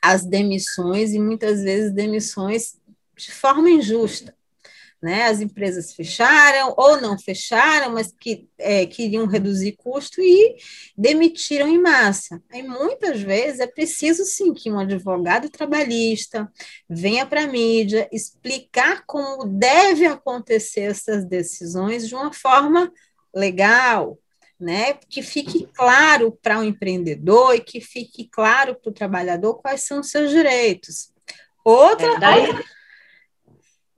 as 0.02 0.24
demissões 0.24 1.12
e 1.12 1.18
muitas 1.20 1.62
vezes 1.62 1.92
demissões 1.92 2.76
de 3.16 3.30
forma 3.30 3.70
injusta. 3.70 4.34
Né? 5.00 5.24
As 5.24 5.40
empresas 5.40 5.92
fecharam 5.92 6.74
ou 6.76 7.00
não 7.00 7.18
fecharam, 7.18 7.92
mas 7.92 8.12
que 8.12 8.48
é, 8.56 8.86
queriam 8.86 9.26
reduzir 9.26 9.72
custo 9.72 10.20
e 10.20 10.56
demitiram 10.96 11.66
em 11.66 11.80
massa. 11.80 12.40
E 12.54 12.62
muitas 12.62 13.20
vezes 13.20 13.58
é 13.58 13.66
preciso 13.66 14.24
sim 14.24 14.54
que 14.54 14.70
um 14.70 14.78
advogado 14.78 15.50
trabalhista 15.50 16.50
venha 16.88 17.26
para 17.26 17.42
a 17.42 17.46
mídia 17.48 18.08
explicar 18.12 19.02
como 19.04 19.44
deve 19.44 20.06
acontecer 20.06 20.82
essas 20.82 21.24
decisões 21.24 22.06
de 22.06 22.14
uma 22.14 22.32
forma 22.32 22.92
legal, 23.34 24.18
né? 24.62 24.94
Que 25.08 25.22
fique 25.22 25.68
claro 25.74 26.32
para 26.40 26.58
o 26.58 26.64
empreendedor 26.64 27.54
e 27.54 27.60
que 27.60 27.80
fique 27.80 28.28
claro 28.28 28.74
para 28.76 28.90
o 28.90 28.94
trabalhador 28.94 29.54
quais 29.54 29.84
são 29.84 30.00
os 30.00 30.10
seus 30.10 30.30
direitos. 30.30 31.10
Outra. 31.64 32.14
É, 32.14 32.18
daí... 32.18 32.46
outra... 32.46 32.64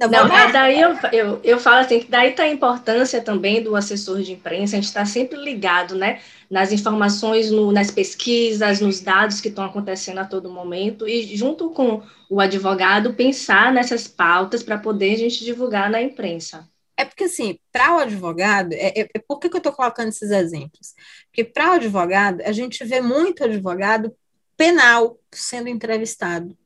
Não, 0.00 0.10
Não 0.10 0.36
é 0.36 0.50
daí 0.50 0.80
eu, 0.80 0.98
eu, 1.12 1.40
eu 1.44 1.58
falo 1.60 1.76
assim, 1.76 2.00
que 2.00 2.10
daí 2.10 2.30
está 2.30 2.42
a 2.42 2.48
importância 2.48 3.22
também 3.22 3.62
do 3.62 3.76
assessor 3.76 4.20
de 4.22 4.32
imprensa, 4.32 4.74
a 4.74 4.80
gente 4.80 4.88
está 4.88 5.06
sempre 5.06 5.38
ligado, 5.38 5.94
né, 5.94 6.20
nas 6.50 6.72
informações, 6.72 7.48
no, 7.50 7.70
nas 7.70 7.92
pesquisas, 7.92 8.80
nos 8.80 9.00
dados 9.00 9.40
que 9.40 9.48
estão 9.48 9.64
acontecendo 9.64 10.18
a 10.18 10.24
todo 10.24 10.50
momento, 10.50 11.08
e 11.08 11.36
junto 11.36 11.70
com 11.70 12.02
o 12.28 12.40
advogado, 12.40 13.14
pensar 13.14 13.72
nessas 13.72 14.08
pautas 14.08 14.64
para 14.64 14.78
poder 14.78 15.14
a 15.14 15.18
gente 15.18 15.44
divulgar 15.44 15.88
na 15.88 16.02
imprensa. 16.02 16.68
É 16.96 17.04
porque, 17.04 17.24
assim, 17.24 17.58
para 17.72 17.96
o 17.96 17.98
advogado, 17.98 18.72
é, 18.72 19.00
é, 19.00 19.08
é, 19.14 19.18
por 19.18 19.38
que, 19.38 19.48
que 19.48 19.56
eu 19.56 19.58
estou 19.58 19.72
colocando 19.72 20.08
esses 20.08 20.30
exemplos? 20.30 20.94
Porque 21.26 21.44
para 21.44 21.70
o 21.70 21.74
advogado, 21.74 22.40
a 22.42 22.52
gente 22.52 22.84
vê 22.84 23.00
muito 23.00 23.42
advogado 23.42 24.14
penal 24.56 25.18
sendo 25.32 25.68
entrevistado 25.68 26.56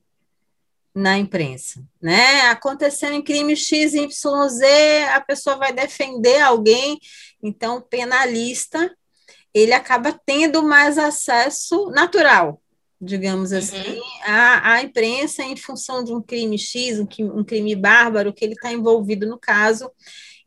na 0.94 1.16
imprensa, 1.16 1.82
né? 2.02 2.42
Acontecendo 2.48 3.14
em 3.14 3.22
crime 3.22 3.56
X, 3.56 3.94
Y, 3.94 4.48
Z, 4.48 5.04
a 5.14 5.20
pessoa 5.20 5.56
vai 5.56 5.72
defender 5.72 6.40
alguém, 6.40 6.98
então 7.42 7.76
o 7.76 7.82
penalista 7.82 8.94
ele 9.54 9.72
acaba 9.72 10.12
tendo 10.12 10.62
mais 10.62 10.98
acesso 10.98 11.90
natural 11.90 12.60
digamos 13.00 13.52
uhum. 13.52 13.58
assim, 13.58 14.00
à, 14.24 14.72
à 14.72 14.82
imprensa 14.82 15.42
em 15.42 15.56
função 15.56 16.02
de 16.02 16.12
um 16.12 16.20
crime 16.20 16.58
X, 16.58 16.98
um, 16.98 17.06
um 17.38 17.44
crime 17.44 17.74
bárbaro, 17.76 18.32
que 18.32 18.44
ele 18.44 18.54
está 18.54 18.72
envolvido 18.72 19.26
no 19.26 19.38
caso. 19.38 19.90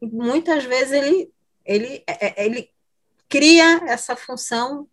Muitas 0.01 0.63
vezes 0.65 0.91
ele, 0.91 1.29
ele, 1.65 2.03
é, 2.08 2.27
é, 2.27 2.46
ele 2.46 2.70
cria 3.29 3.81
essa 3.88 4.15
função, 4.15 4.88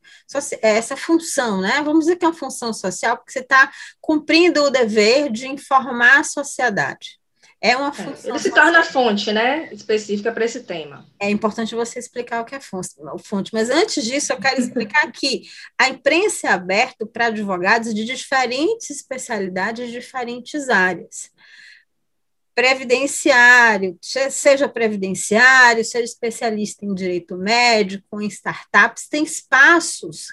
essa 0.63 0.97
função, 0.97 1.61
né? 1.61 1.83
Vamos 1.83 2.05
dizer 2.05 2.17
que 2.17 2.25
é 2.25 2.29
uma 2.29 2.35
função 2.35 2.73
social, 2.73 3.17
porque 3.17 3.33
você 3.33 3.41
está 3.41 3.73
cumprindo 4.01 4.63
o 4.63 4.71
dever 4.71 5.31
de 5.31 5.49
informar 5.49 6.21
a 6.21 6.25
sociedade. 6.25 7.19
É 7.61 7.77
uma 7.77 7.89
é, 7.89 7.93
função. 7.93 8.31
Ele 8.31 8.39
se 8.39 8.51
torna 8.51 8.85
fonte, 8.85 9.33
né? 9.33 9.73
Específica 9.73 10.31
para 10.31 10.45
esse 10.45 10.63
tema. 10.63 11.07
É 11.21 11.29
importante 11.29 11.75
você 11.75 11.99
explicar 11.99 12.41
o 12.41 12.45
que 12.45 12.55
é 12.55 12.61
fonte. 12.61 13.53
Mas 13.53 13.69
antes 13.69 14.05
disso, 14.05 14.33
eu 14.33 14.39
quero 14.39 14.61
explicar 14.61 15.11
que 15.13 15.43
a 15.77 15.89
imprensa 15.89 16.49
é 16.49 16.51
aberta 16.51 17.05
para 17.05 17.27
advogados 17.27 17.93
de 17.93 18.05
diferentes 18.05 18.91
especialidades, 18.91 19.91
diferentes 19.91 20.69
áreas. 20.69 21.31
Previdenciário, 22.55 23.97
seja 24.03 24.69
previdenciário, 24.69 25.85
seja 25.85 26.05
especialista 26.05 26.85
em 26.85 26.93
direito 26.93 27.37
médico, 27.37 28.21
em 28.21 28.27
startups, 28.27 29.09
tem 29.09 29.23
espaços 29.23 30.27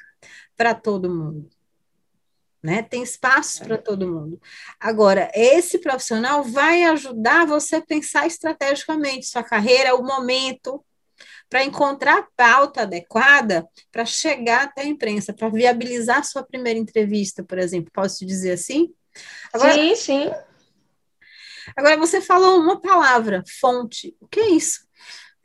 para 0.57 0.73
todo 0.73 1.07
mundo 1.07 1.54
né? 2.65 2.81
Tem 2.81 3.03
espaço 3.03 3.63
para 3.63 3.77
todo 3.77 4.11
mundo. 4.11 4.41
Agora, 4.79 5.31
esse 5.35 5.77
profissional 5.77 6.43
vai 6.43 6.83
ajudar 6.85 7.45
você 7.45 7.75
a 7.75 7.81
pensar 7.81 8.25
estrategicamente 8.25 9.27
sua 9.27 9.43
carreira, 9.43 9.95
o 9.95 10.03
momento, 10.03 10.83
para 11.47 11.63
encontrar 11.63 12.17
a 12.17 12.27
pauta 12.35 12.81
adequada 12.81 13.67
para 13.91 14.03
chegar 14.03 14.63
até 14.63 14.81
a 14.81 14.87
imprensa, 14.87 15.31
para 15.31 15.47
viabilizar 15.47 16.25
sua 16.25 16.41
primeira 16.41 16.79
entrevista, 16.79 17.43
por 17.43 17.59
exemplo. 17.59 17.91
Posso 17.93 18.25
dizer 18.25 18.53
assim? 18.53 18.91
Agora, 19.53 19.73
sim, 19.73 19.95
sim. 19.95 20.31
Agora, 21.77 21.97
você 21.97 22.19
falou 22.19 22.59
uma 22.59 22.81
palavra, 22.81 23.43
fonte. 23.59 24.15
O 24.19 24.27
que 24.27 24.39
é 24.39 24.49
isso? 24.49 24.85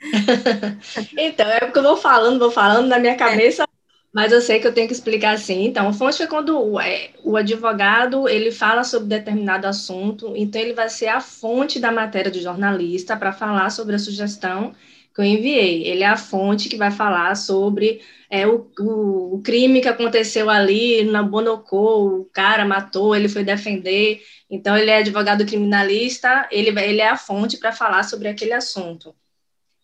então, 1.19 1.47
é 1.50 1.61
porque 1.61 1.79
eu 1.79 1.83
vou 1.83 1.99
falando, 1.99 2.39
vou 2.39 2.50
falando, 2.50 2.89
na 2.89 2.99
minha 2.99 3.12
é. 3.12 3.17
cabeça 3.17 3.69
mas 4.12 4.33
eu 4.33 4.40
sei 4.40 4.59
que 4.61 4.67
eu 4.67 4.75
tenho 4.75 4.88
que 4.88 4.93
explicar 4.93 5.35
assim. 5.35 5.64
Então, 5.67 5.93
fonte 5.93 6.23
é 6.23 6.26
quando 6.26 6.59
o, 6.59 6.81
é, 6.81 7.11
o 7.23 7.37
advogado 7.37 8.29
ele 8.29 8.50
fala 8.50 8.83
sobre 8.85 9.09
determinado 9.09 9.67
assunto, 9.67 10.33
então 10.37 10.61
ele 10.61 10.73
vai 10.75 10.88
ser 10.88 11.09
a 11.09 11.21
fonte 11.21 11.79
da 11.79 11.93
matéria 11.93 12.31
do 12.31 12.40
jornalista 12.40 13.17
para 13.17 13.33
falar 13.33 13.71
sobre 13.71 13.95
a 13.95 13.99
sugestão 13.99 14.75
que 15.14 15.21
eu 15.21 15.25
enviei. 15.25 15.87
Ele 15.87 16.02
é 16.02 16.07
a 16.07 16.17
fonte 16.17 16.69
que 16.69 16.76
vai 16.76 16.90
falar 16.90 17.37
sobre 17.37 18.00
é, 18.29 18.47
o, 18.47 18.69
o, 18.81 19.40
crime 19.45 19.81
que 19.81 19.88
aconteceu 19.88 20.49
ali 20.50 21.05
na 21.05 21.23
Bonocô, 21.23 22.21
o 22.21 22.25
cara 22.26 22.64
matou, 22.64 23.14
ele 23.14 23.29
foi 23.29 23.45
defender. 23.45 24.23
Então, 24.49 24.76
ele 24.76 24.90
é 24.90 24.99
advogado 24.99 25.47
criminalista, 25.47 26.49
ele, 26.50 26.71
ele 26.81 27.00
é 27.00 27.09
a 27.09 27.17
fonte 27.17 27.59
para 27.59 27.73
falar 27.73 28.05
sobre 28.05 28.29
aquele 28.29 28.52
assunto. 28.52 29.14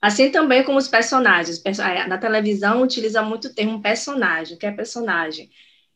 Assim 0.00 0.30
também 0.30 0.62
como 0.62 0.78
os 0.78 0.88
personagens. 0.88 1.62
Na 2.08 2.18
televisão 2.18 2.82
utiliza 2.82 3.22
muito 3.22 3.48
o 3.48 3.54
termo 3.54 3.80
personagem. 3.80 4.56
O 4.56 4.58
que 4.58 4.66
é 4.66 4.70
personagem? 4.70 5.50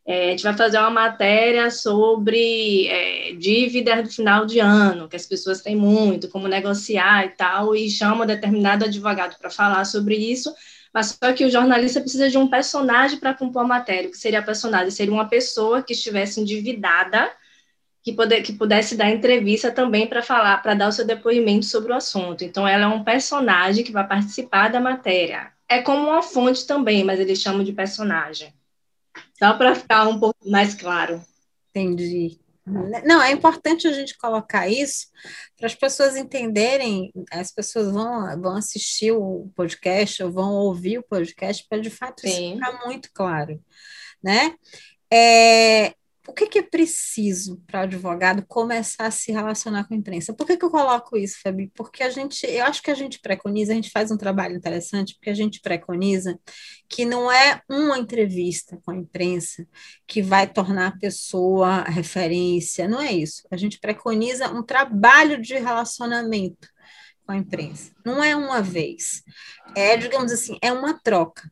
É, 0.07 0.29
a 0.29 0.31
gente 0.31 0.43
vai 0.43 0.57
fazer 0.57 0.79
uma 0.79 0.91
matéria 0.91 1.71
sobre 1.71 2.89
é, 2.89 3.33
dívida 3.35 4.03
do 4.03 4.11
final 4.11 4.47
de 4.47 4.59
ano, 4.59 5.09
que 5.09 5.17
as 5.17 5.27
pessoas 5.27 5.61
têm 5.61 5.77
muito, 5.77 6.29
como 6.29 6.49
negociar 6.49 7.27
e 7.27 7.29
tal, 7.31 7.77
e 7.77 7.89
chama 7.91 8.27
determinado 8.27 8.87
advogado 8.87 9.39
para 9.39 9.51
falar 9.51 9.85
sobre 9.85 10.17
isso, 10.17 10.53
mas 10.93 11.17
só 11.23 11.33
que 11.33 11.45
o 11.45 11.51
jornalista 11.51 12.01
precisa 12.01 12.29
de 12.29 12.39
um 12.39 12.49
personagem 12.49 13.19
para 13.21 13.35
compor 13.35 13.63
a 13.63 13.69
matéria. 13.69 14.09
O 14.09 14.11
que 14.11 14.19
seria 14.19 14.43
personagem? 14.43 14.91
Seria 14.91 15.13
uma 15.13 15.29
pessoa 15.29 15.83
que 15.83 15.93
estivesse 15.93 16.41
endividada 16.41 17.31
que, 18.03 18.13
poder, 18.13 18.43
que 18.43 18.53
pudesse 18.53 18.97
dar 18.97 19.11
entrevista 19.11 19.71
também 19.71 20.07
para 20.07 20.23
falar, 20.23 20.63
para 20.63 20.75
dar 20.75 20.89
o 20.89 20.93
seu 20.93 21.07
depoimento 21.07 21.67
sobre 21.67 21.93
o 21.93 21.97
assunto. 21.97 22.45
Então, 22.45 22.67
ela 22.67 22.85
é 22.85 22.89
um 22.89 23.05
personagem 23.05 23.85
que 23.85 23.93
vai 23.93 24.07
participar 24.07 24.71
da 24.71 24.81
matéria. 24.81 25.53
É 25.69 25.83
como 25.83 26.09
uma 26.09 26.23
fonte 26.23 26.67
também, 26.67 27.05
mas 27.05 27.21
eles 27.21 27.41
chamam 27.41 27.63
de 27.63 27.73
personagem. 27.73 28.53
Só 29.39 29.55
para 29.55 29.75
ficar 29.75 30.09
um 30.09 30.19
pouco 30.19 30.49
mais 30.49 30.75
claro. 30.75 31.23
Entendi. 31.71 32.41
Não, 33.05 33.21
é 33.23 33.33
importante 33.33 33.89
a 33.89 33.93
gente 33.93 34.17
colocar 34.17 34.69
isso 34.69 35.07
para 35.57 35.67
as 35.67 35.75
pessoas 35.75 36.17
entenderem, 36.17 37.13
as 37.33 37.51
pessoas 37.51 37.91
vão, 37.91 38.41
vão 38.41 38.57
assistir 38.57 39.13
o 39.13 39.51
podcast 39.57 40.23
ou 40.23 40.31
vão 40.31 40.53
ouvir 40.53 40.99
o 40.99 41.03
podcast 41.03 41.67
para 41.69 41.81
de 41.81 41.91
fato 41.91 42.21
Sim. 42.21 42.29
isso 42.29 42.55
ficar 42.55 42.87
muito 42.87 43.11
claro, 43.13 43.61
né? 44.23 44.55
É, 45.13 45.95
por 46.31 46.35
que, 46.35 46.47
que 46.47 46.59
é 46.61 46.63
preciso 46.63 47.61
para 47.67 47.81
o 47.81 47.83
advogado 47.83 48.45
começar 48.47 49.07
a 49.07 49.11
se 49.11 49.33
relacionar 49.33 49.89
com 49.89 49.95
a 49.95 49.97
imprensa? 49.97 50.33
Por 50.33 50.47
que, 50.47 50.57
que 50.57 50.65
eu 50.65 50.71
coloco 50.71 51.17
isso, 51.17 51.41
Fabi? 51.43 51.73
Porque 51.75 52.05
a 52.05 52.11
gente, 52.11 52.47
eu 52.47 52.65
acho 52.67 52.81
que 52.81 52.91
a 52.91 52.95
gente 52.95 53.19
preconiza, 53.19 53.73
a 53.73 53.75
gente 53.75 53.91
faz 53.91 54.13
um 54.13 54.17
trabalho 54.17 54.55
interessante, 54.55 55.15
porque 55.17 55.29
a 55.31 55.35
gente 55.35 55.61
preconiza 55.61 56.39
que 56.89 57.05
não 57.05 57.33
é 57.33 57.61
uma 57.69 57.99
entrevista 57.99 58.79
com 58.85 58.93
a 58.93 58.97
imprensa 58.97 59.67
que 60.07 60.23
vai 60.23 60.47
tornar 60.47 60.87
a 60.87 60.99
pessoa 60.99 61.83
referência, 61.83 62.87
não 62.87 63.01
é 63.01 63.11
isso. 63.11 63.43
A 63.51 63.57
gente 63.57 63.81
preconiza 63.81 64.53
um 64.53 64.63
trabalho 64.63 65.43
de 65.43 65.55
relacionamento 65.55 66.69
com 67.27 67.33
a 67.33 67.37
imprensa. 67.37 67.91
Não 68.07 68.23
é 68.23 68.37
uma 68.37 68.63
vez. 68.63 69.25
É, 69.75 69.97
digamos 69.97 70.31
assim, 70.31 70.57
é 70.63 70.73
uma 70.73 70.97
troca 71.03 71.51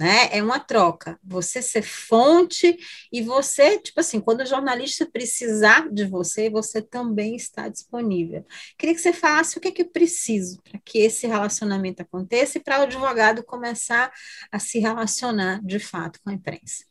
né? 0.00 0.30
É 0.32 0.42
uma 0.42 0.58
troca. 0.58 1.20
Você 1.22 1.60
ser 1.60 1.82
fonte 1.82 2.78
e 3.12 3.20
você, 3.20 3.78
tipo 3.78 4.00
assim, 4.00 4.18
quando 4.18 4.40
o 4.40 4.46
jornalista 4.46 5.04
precisar 5.04 5.90
de 5.92 6.06
você, 6.06 6.48
você 6.48 6.80
também 6.80 7.36
está 7.36 7.68
disponível. 7.68 8.42
Queria 8.78 8.94
que 8.94 9.00
você 9.02 9.12
falasse 9.12 9.58
o 9.58 9.60
que 9.60 9.68
é 9.68 9.70
que 9.70 9.84
preciso 9.84 10.58
para 10.62 10.80
que 10.82 11.00
esse 11.00 11.26
relacionamento 11.26 12.00
aconteça 12.00 12.56
e 12.56 12.62
para 12.62 12.80
o 12.80 12.82
advogado 12.84 13.44
começar 13.44 14.10
a 14.50 14.58
se 14.58 14.78
relacionar 14.78 15.60
de 15.62 15.78
fato 15.78 16.18
com 16.24 16.30
a 16.30 16.32
imprensa. 16.32 16.86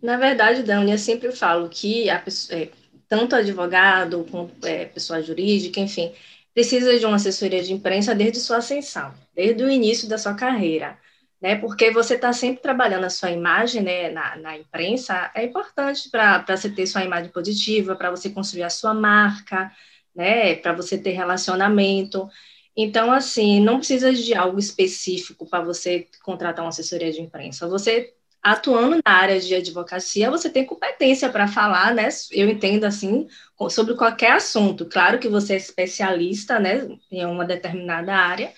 Na 0.00 0.16
verdade, 0.16 0.62
Dani, 0.62 0.92
eu 0.92 0.98
sempre 0.98 1.32
falo 1.32 1.68
que 1.68 2.08
a 2.08 2.20
pessoa, 2.20 2.60
é, 2.60 2.70
tanto 3.08 3.34
advogado 3.34 4.24
quanto 4.30 4.64
é, 4.64 4.84
pessoa 4.84 5.20
jurídica, 5.20 5.80
enfim, 5.80 6.12
precisa 6.54 6.96
de 6.96 7.04
uma 7.04 7.16
assessoria 7.16 7.60
de 7.60 7.72
imprensa 7.72 8.14
desde 8.14 8.38
sua 8.38 8.58
ascensão, 8.58 9.12
desde 9.34 9.64
o 9.64 9.68
início 9.68 10.08
da 10.08 10.16
sua 10.16 10.34
carreira 10.34 10.96
né? 11.40 11.56
Porque 11.56 11.90
você 11.90 12.14
está 12.14 12.32
sempre 12.32 12.62
trabalhando 12.62 13.04
a 13.04 13.10
sua 13.10 13.30
imagem, 13.30 13.82
né, 13.82 14.10
na, 14.10 14.36
na 14.36 14.58
imprensa, 14.58 15.30
é 15.34 15.44
importante 15.44 16.10
para 16.10 16.44
você 16.46 16.68
ter 16.70 16.86
sua 16.86 17.04
imagem 17.04 17.30
positiva, 17.30 17.96
para 17.96 18.10
você 18.10 18.30
construir 18.30 18.64
a 18.64 18.70
sua 18.70 18.92
marca, 18.92 19.72
né, 20.14 20.54
para 20.56 20.72
você 20.72 20.98
ter 20.98 21.12
relacionamento. 21.12 22.28
Então, 22.76 23.10
assim, 23.10 23.60
não 23.60 23.78
precisa 23.78 24.12
de 24.12 24.34
algo 24.34 24.58
específico 24.58 25.46
para 25.48 25.64
você 25.64 26.06
contratar 26.22 26.64
uma 26.64 26.68
assessoria 26.70 27.12
de 27.12 27.20
imprensa. 27.20 27.68
Você 27.68 28.14
atuando 28.42 28.96
na 29.04 29.12
área 29.12 29.38
de 29.38 29.54
advocacia, 29.54 30.30
você 30.30 30.48
tem 30.48 30.64
competência 30.64 31.28
para 31.28 31.46
falar, 31.46 31.94
né? 31.94 32.08
Eu 32.30 32.48
entendo 32.48 32.84
assim 32.84 33.26
sobre 33.68 33.94
qualquer 33.94 34.32
assunto. 34.32 34.86
Claro 34.86 35.18
que 35.18 35.28
você 35.28 35.54
é 35.54 35.56
especialista, 35.56 36.58
né, 36.58 36.88
em 37.10 37.24
uma 37.26 37.44
determinada 37.44 38.14
área, 38.14 38.52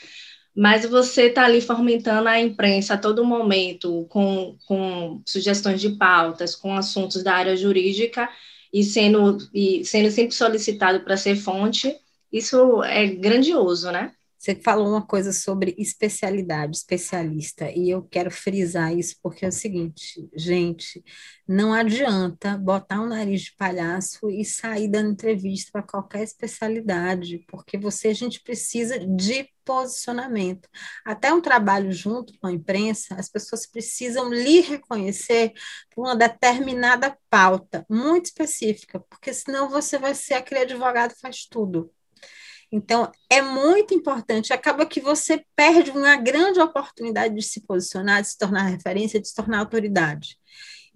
mas 0.54 0.84
você 0.84 1.28
está 1.28 1.44
ali 1.44 1.60
fomentando 1.60 2.28
a 2.28 2.40
imprensa 2.40 2.94
a 2.94 2.98
todo 2.98 3.24
momento 3.24 4.06
com, 4.10 4.56
com 4.66 5.22
sugestões 5.26 5.80
de 5.80 5.90
pautas, 5.96 6.54
com 6.54 6.74
assuntos 6.74 7.22
da 7.22 7.34
área 7.34 7.56
jurídica 7.56 8.28
e 8.72 8.84
sendo, 8.84 9.38
e 9.54 9.84
sendo 9.84 10.10
sempre 10.10 10.34
solicitado 10.34 11.00
para 11.00 11.16
ser 11.16 11.36
fonte, 11.36 11.94
isso 12.32 12.82
é 12.84 13.06
grandioso, 13.06 13.90
né? 13.90 14.14
Você 14.42 14.56
falou 14.56 14.88
uma 14.88 15.06
coisa 15.06 15.32
sobre 15.32 15.72
especialidade, 15.78 16.76
especialista, 16.78 17.70
e 17.70 17.88
eu 17.88 18.02
quero 18.02 18.28
frisar 18.28 18.92
isso 18.92 19.14
porque 19.22 19.44
é 19.44 19.48
o 19.48 19.52
seguinte, 19.52 20.28
gente, 20.34 21.00
não 21.46 21.72
adianta 21.72 22.58
botar 22.58 23.00
um 23.00 23.06
nariz 23.06 23.42
de 23.42 23.54
palhaço 23.54 24.28
e 24.28 24.44
sair 24.44 24.88
dando 24.88 25.12
entrevista 25.12 25.70
para 25.70 25.84
qualquer 25.84 26.24
especialidade, 26.24 27.44
porque 27.46 27.78
você 27.78 28.08
a 28.08 28.14
gente 28.14 28.42
precisa 28.42 28.98
de 28.98 29.48
posicionamento. 29.64 30.68
Até 31.04 31.32
um 31.32 31.40
trabalho 31.40 31.92
junto 31.92 32.36
com 32.40 32.48
a 32.48 32.52
imprensa, 32.52 33.14
as 33.14 33.28
pessoas 33.28 33.64
precisam 33.64 34.28
lhe 34.28 34.60
reconhecer 34.60 35.52
por 35.94 36.02
uma 36.04 36.16
determinada 36.16 37.16
pauta 37.30 37.86
muito 37.88 38.24
específica, 38.24 38.98
porque 39.08 39.32
senão 39.32 39.68
você 39.68 39.98
vai 39.98 40.16
ser 40.16 40.34
aquele 40.34 40.62
advogado 40.62 41.14
faz 41.20 41.46
tudo. 41.46 41.92
Então, 42.72 43.12
é 43.28 43.42
muito 43.42 43.92
importante. 43.92 44.52
Acaba 44.52 44.86
que 44.86 44.98
você 44.98 45.44
perde 45.54 45.90
uma 45.90 46.16
grande 46.16 46.58
oportunidade 46.58 47.34
de 47.34 47.42
se 47.42 47.60
posicionar, 47.60 48.22
de 48.22 48.28
se 48.28 48.38
tornar 48.38 48.62
referência, 48.62 49.20
de 49.20 49.28
se 49.28 49.34
tornar 49.34 49.58
autoridade. 49.58 50.38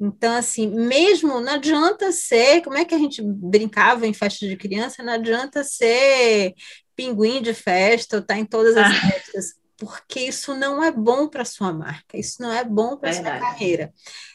Então, 0.01 0.35
assim, 0.35 0.67
mesmo 0.69 1.41
não 1.41 1.53
adianta 1.53 2.11
ser, 2.13 2.63
como 2.63 2.79
é 2.79 2.85
que 2.85 2.95
a 2.95 2.99
gente 2.99 3.23
brincava 3.23 4.07
em 4.07 4.15
festa 4.15 4.47
de 4.47 4.57
criança? 4.57 5.03
Não 5.03 5.13
adianta 5.13 5.63
ser 5.63 6.55
pinguim 6.95 7.43
de 7.43 7.53
festa 7.53 8.17
ou 8.17 8.23
estar 8.23 8.35
tá 8.35 8.41
em 8.41 8.45
todas 8.45 8.77
as 8.77 8.87
ah. 8.87 9.01
festas 9.01 9.66
porque 9.79 10.21
isso 10.21 10.55
não 10.55 10.83
é 10.83 10.91
bom 10.91 11.29
para 11.29 11.45
sua 11.45 11.73
marca, 11.73 12.17
isso 12.17 12.41
não 12.41 12.53
é 12.53 12.65
bom 12.65 12.97
para 12.97 13.13
sua 13.13 13.25
carreira. 13.25 13.93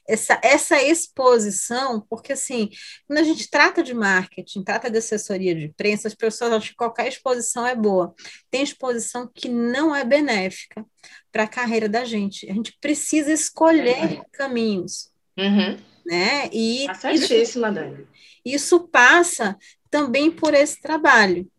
Essa, 0.07 0.39
essa 0.43 0.81
exposição, 0.81 2.05
porque 2.09 2.33
assim, 2.33 2.69
quando 3.07 3.19
a 3.19 3.23
gente 3.23 3.49
trata 3.49 3.81
de 3.81 3.93
marketing, 3.93 4.63
trata 4.63 4.89
de 4.89 4.99
assessoria 4.99 5.55
de 5.55 5.65
imprensa, 5.65 6.07
as 6.07 6.13
pessoas 6.13 6.51
acham 6.51 6.69
que 6.69 6.75
qualquer 6.75 7.07
exposição 7.07 7.65
é 7.65 7.75
boa. 7.75 8.13
Tem 8.49 8.61
exposição 8.61 9.29
que 9.33 9.49
não 9.49 9.95
é 9.95 10.03
benéfica 10.03 10.85
para 11.31 11.43
a 11.43 11.47
carreira 11.47 11.89
da 11.89 12.05
gente. 12.05 12.49
A 12.49 12.53
gente 12.53 12.77
precisa 12.79 13.31
escolher 13.31 14.21
caminhos. 14.33 15.09
Uhum. 15.37 15.77
Né? 16.05 16.49
E 16.51 16.87
isso, 17.13 17.59
Dani. 17.71 18.07
Isso 18.43 18.87
passa 18.87 19.57
também 19.89 20.29
por 20.31 20.53
esse 20.53 20.79
trabalho. 20.81 21.49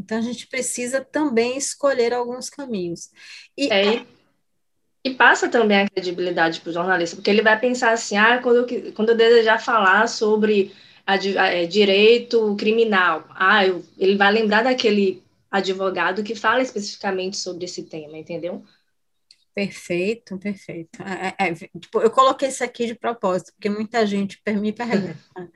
Então, 0.00 0.18
a 0.18 0.22
gente 0.22 0.46
precisa 0.46 1.04
também 1.04 1.58
escolher 1.58 2.14
alguns 2.14 2.48
caminhos. 2.48 3.10
E, 3.56 3.70
é, 3.70 4.06
e 5.04 5.10
passa 5.10 5.46
também 5.48 5.82
a 5.82 5.88
credibilidade 5.88 6.60
para 6.60 6.70
o 6.70 6.72
jornalista, 6.72 7.16
porque 7.16 7.28
ele 7.28 7.42
vai 7.42 7.58
pensar 7.60 7.92
assim: 7.92 8.16
ah, 8.16 8.40
quando 8.42 8.66
eu, 8.66 8.92
quando 8.94 9.10
eu 9.10 9.16
desejar 9.16 9.58
falar 9.58 10.08
sobre 10.08 10.74
a, 11.06 11.14
a, 11.14 11.46
é, 11.48 11.66
direito 11.66 12.56
criminal, 12.56 13.26
ah, 13.30 13.66
eu, 13.66 13.84
ele 13.98 14.16
vai 14.16 14.32
lembrar 14.32 14.64
daquele 14.64 15.22
advogado 15.50 16.22
que 16.22 16.34
fala 16.34 16.62
especificamente 16.62 17.36
sobre 17.36 17.66
esse 17.66 17.82
tema, 17.82 18.16
entendeu? 18.16 18.64
Perfeito, 19.60 20.38
perfeito. 20.38 21.02
É, 21.02 21.34
é, 21.38 21.48
é, 21.50 21.54
tipo, 21.54 22.00
eu 22.00 22.10
coloquei 22.10 22.48
isso 22.48 22.64
aqui 22.64 22.86
de 22.86 22.94
propósito, 22.94 23.52
porque 23.52 23.68
muita 23.68 24.06
gente 24.06 24.40
me 24.46 24.72
pergunta. 24.72 25.18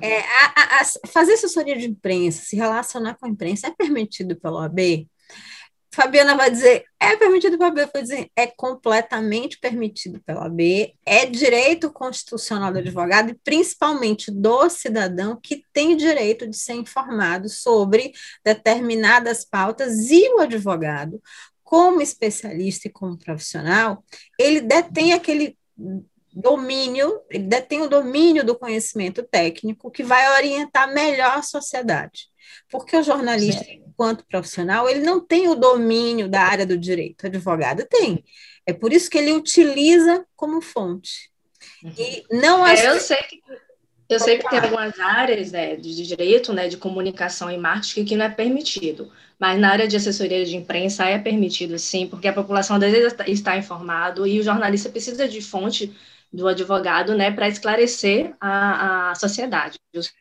É, 0.00 0.20
a, 0.20 0.80
a, 0.80 0.84
fazer 1.08 1.34
assessoria 1.34 1.76
de 1.76 1.84
imprensa, 1.84 2.42
se 2.46 2.56
relacionar 2.56 3.14
com 3.14 3.26
a 3.26 3.28
imprensa, 3.28 3.66
é 3.66 3.70
permitido 3.70 4.34
pelo 4.40 4.56
AB? 4.56 5.06
Fabiana 5.94 6.34
vai 6.34 6.50
dizer, 6.50 6.86
é 6.98 7.14
permitido 7.14 7.58
pela 7.58 7.68
AB, 7.68 7.90
vou 7.92 8.00
dizer, 8.00 8.30
é 8.34 8.46
completamente 8.46 9.58
permitido 9.60 10.18
pela 10.24 10.46
AB, 10.46 10.94
é 11.04 11.26
direito 11.26 11.92
constitucional 11.92 12.72
do 12.72 12.78
advogado 12.78 13.32
e 13.32 13.34
principalmente 13.34 14.30
do 14.30 14.70
cidadão 14.70 15.38
que 15.38 15.62
tem 15.70 15.94
direito 15.94 16.48
de 16.48 16.56
ser 16.56 16.72
informado 16.72 17.50
sobre 17.50 18.12
determinadas 18.42 19.44
pautas 19.44 20.10
e 20.10 20.26
o 20.32 20.40
advogado 20.40 21.20
como 21.72 22.02
especialista 22.02 22.86
e 22.86 22.90
como 22.90 23.16
profissional, 23.16 24.04
ele 24.38 24.60
detém 24.60 25.14
aquele 25.14 25.56
domínio, 26.30 27.22
ele 27.30 27.44
detém 27.44 27.80
o 27.80 27.88
domínio 27.88 28.44
do 28.44 28.58
conhecimento 28.58 29.22
técnico 29.22 29.90
que 29.90 30.02
vai 30.02 30.36
orientar 30.36 30.92
melhor 30.92 31.38
a 31.38 31.42
sociedade. 31.42 32.28
Porque 32.70 32.94
o 32.94 33.02
jornalista, 33.02 33.64
Sim. 33.64 33.84
enquanto 33.86 34.26
profissional, 34.26 34.86
ele 34.86 35.00
não 35.00 35.18
tem 35.18 35.48
o 35.48 35.54
domínio 35.54 36.28
da 36.28 36.42
área 36.42 36.66
do 36.66 36.76
direito, 36.76 37.22
o 37.22 37.26
advogado 37.28 37.86
tem. 37.88 38.22
É 38.66 38.74
por 38.74 38.92
isso 38.92 39.08
que 39.08 39.16
ele 39.16 39.32
utiliza 39.32 40.26
como 40.36 40.60
fonte. 40.60 41.30
Uhum. 41.82 41.94
E 41.96 42.24
não 42.30 42.66
é, 42.66 42.86
eu 42.86 43.00
sei 43.00 43.16
que 43.22 43.40
eu 44.12 44.20
sei 44.20 44.38
que 44.38 44.48
tem 44.48 44.58
algumas 44.58 44.98
áreas 44.98 45.52
né, 45.52 45.76
de 45.76 46.06
direito, 46.06 46.52
né, 46.52 46.68
de 46.68 46.76
comunicação 46.76 47.50
e 47.50 47.56
marketing 47.56 48.04
que 48.04 48.16
não 48.16 48.24
é 48.24 48.28
permitido, 48.28 49.10
mas 49.38 49.58
na 49.58 49.70
área 49.70 49.88
de 49.88 49.96
assessoria 49.96 50.44
de 50.44 50.56
imprensa 50.56 51.04
é 51.04 51.18
permitido 51.18 51.78
sim, 51.78 52.06
porque 52.06 52.28
a 52.28 52.32
população 52.32 52.76
às 52.76 52.82
vezes 52.82 53.14
está 53.26 53.56
informado 53.56 54.26
e 54.26 54.38
o 54.38 54.42
jornalista 54.42 54.88
precisa 54.88 55.28
de 55.28 55.40
fonte 55.40 55.92
do 56.32 56.48
advogado, 56.48 57.14
né, 57.14 57.30
para 57.30 57.48
esclarecer 57.48 58.34
a, 58.40 59.10
a 59.10 59.14
sociedade, 59.14 59.78
os 59.94 60.12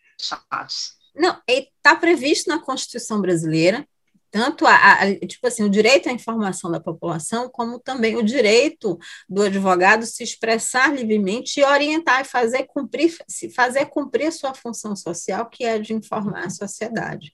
fatos. 0.49 0.93
Não, 1.15 1.38
está 1.47 1.95
previsto 1.95 2.49
na 2.49 2.60
Constituição 2.60 3.21
brasileira 3.21 3.86
tanto 4.31 4.65
a, 4.65 4.75
a, 4.75 5.15
tipo 5.27 5.45
assim, 5.45 5.63
o 5.63 5.69
direito 5.69 6.07
à 6.07 6.11
informação 6.11 6.71
da 6.71 6.79
população, 6.79 7.49
como 7.49 7.77
também 7.77 8.15
o 8.15 8.23
direito 8.23 8.97
do 9.29 9.41
advogado 9.41 10.05
se 10.05 10.23
expressar 10.23 10.95
livremente 10.95 11.59
e 11.59 11.63
orientar 11.63 12.21
e 12.21 12.25
fazer 12.25 12.63
cumprir, 12.63 13.13
fazer 13.53 13.85
cumprir 13.87 14.31
sua 14.31 14.53
função 14.53 14.95
social, 14.95 15.49
que 15.49 15.65
é 15.65 15.77
de 15.77 15.93
informar 15.93 16.45
a 16.45 16.49
sociedade. 16.49 17.33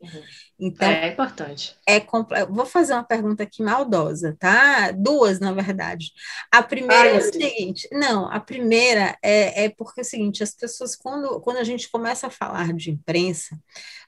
Então, 0.59 0.89
é 0.89 1.09
importante. 1.09 1.75
É, 1.87 2.03
vou 2.49 2.65
fazer 2.65 2.93
uma 2.93 3.03
pergunta 3.03 3.43
aqui 3.43 3.61
maldosa, 3.61 4.35
tá? 4.39 4.89
Duas, 4.89 5.39
na 5.39 5.51
verdade. 5.51 6.11
A 6.51 6.63
primeira 6.63 7.11
Ai, 7.11 7.15
é 7.15 7.19
o 7.19 7.21
seguinte: 7.21 7.87
não, 7.91 8.27
a 8.31 8.39
primeira 8.39 9.15
é, 9.21 9.65
é 9.65 9.69
porque 9.69 9.99
é 9.99 10.03
o 10.03 10.05
seguinte: 10.05 10.41
as 10.41 10.55
pessoas, 10.55 10.95
quando, 10.95 11.39
quando 11.41 11.57
a 11.57 11.63
gente 11.63 11.87
começa 11.89 12.25
a 12.25 12.31
falar 12.31 12.73
de 12.73 12.89
imprensa, 12.89 13.55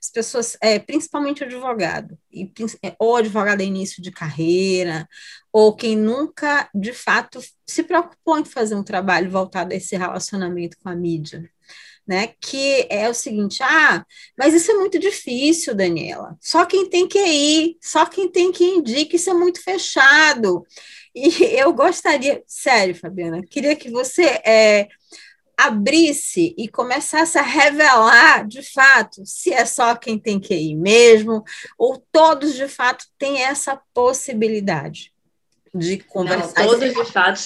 as 0.02 0.10
pessoas, 0.10 0.58
é, 0.60 0.80
principalmente 0.80 1.44
o 1.44 1.46
advogado, 1.46 2.18
e, 2.32 2.52
é, 2.84 2.96
ou 2.98 3.16
advogado 3.16 3.62
em 3.62 3.68
início 3.68 4.02
de 4.02 4.10
carreira, 4.10 5.08
ou 5.54 5.76
quem 5.76 5.96
nunca, 5.96 6.68
de 6.74 6.94
fato, 6.94 7.40
se 7.68 7.84
preocupou 7.84 8.40
em 8.40 8.46
fazer 8.46 8.74
um 8.74 8.84
trabalho 8.84 9.30
voltado 9.30 9.72
a 9.72 9.78
esse 9.78 9.96
relacionamento 9.96 10.78
com 10.82 10.90
a 10.90 10.96
mídia 10.96 11.48
né? 12.10 12.34
Que 12.41 12.88
é 12.89 13.08
o 13.08 13.13
seguinte: 13.13 13.62
ah, 13.62 14.04
mas 14.36 14.56
isso 14.56 14.72
é 14.72 14.74
muito 14.74 14.98
difícil, 14.98 15.76
Daniela. 15.76 16.36
Só 16.41 16.65
quem 16.65 16.89
tem 16.89 17.08
que 17.08 17.19
ir, 17.19 17.78
só 17.80 18.04
quem 18.04 18.28
tem 18.28 18.52
que 18.52 18.63
indicar, 18.63 19.13
isso 19.13 19.30
é 19.30 19.34
muito 19.36 19.63
fechado. 19.63 20.65
E 21.13 21.30
eu 21.56 21.72
gostaria, 21.72 22.41
sério, 22.48 22.95
Fabiana, 22.95 23.43
queria 23.43 23.76
que 23.76 23.91
você 23.91 24.24
é, 24.43 24.88
abrisse 25.56 26.56
e 26.58 26.67
começasse 26.67 27.38
a 27.38 27.43
revelar 27.43 28.48
de 28.48 28.63
fato 28.63 29.24
se 29.24 29.54
é 29.54 29.63
só 29.63 29.95
quem 29.95 30.17
tem 30.17 30.39
que 30.39 30.56
ir 30.56 30.76
mesmo, 30.76 31.43
ou 31.78 32.04
todos 32.12 32.56
de 32.56 32.67
fato 32.67 33.06
têm 33.19 33.43
essa 33.43 33.80
possibilidade 33.93 35.13
de 35.76 36.00
conversar. 36.00 36.63
Não, 36.63 36.69
todos 36.69 36.91
de 36.91 37.06
fato, 37.06 37.41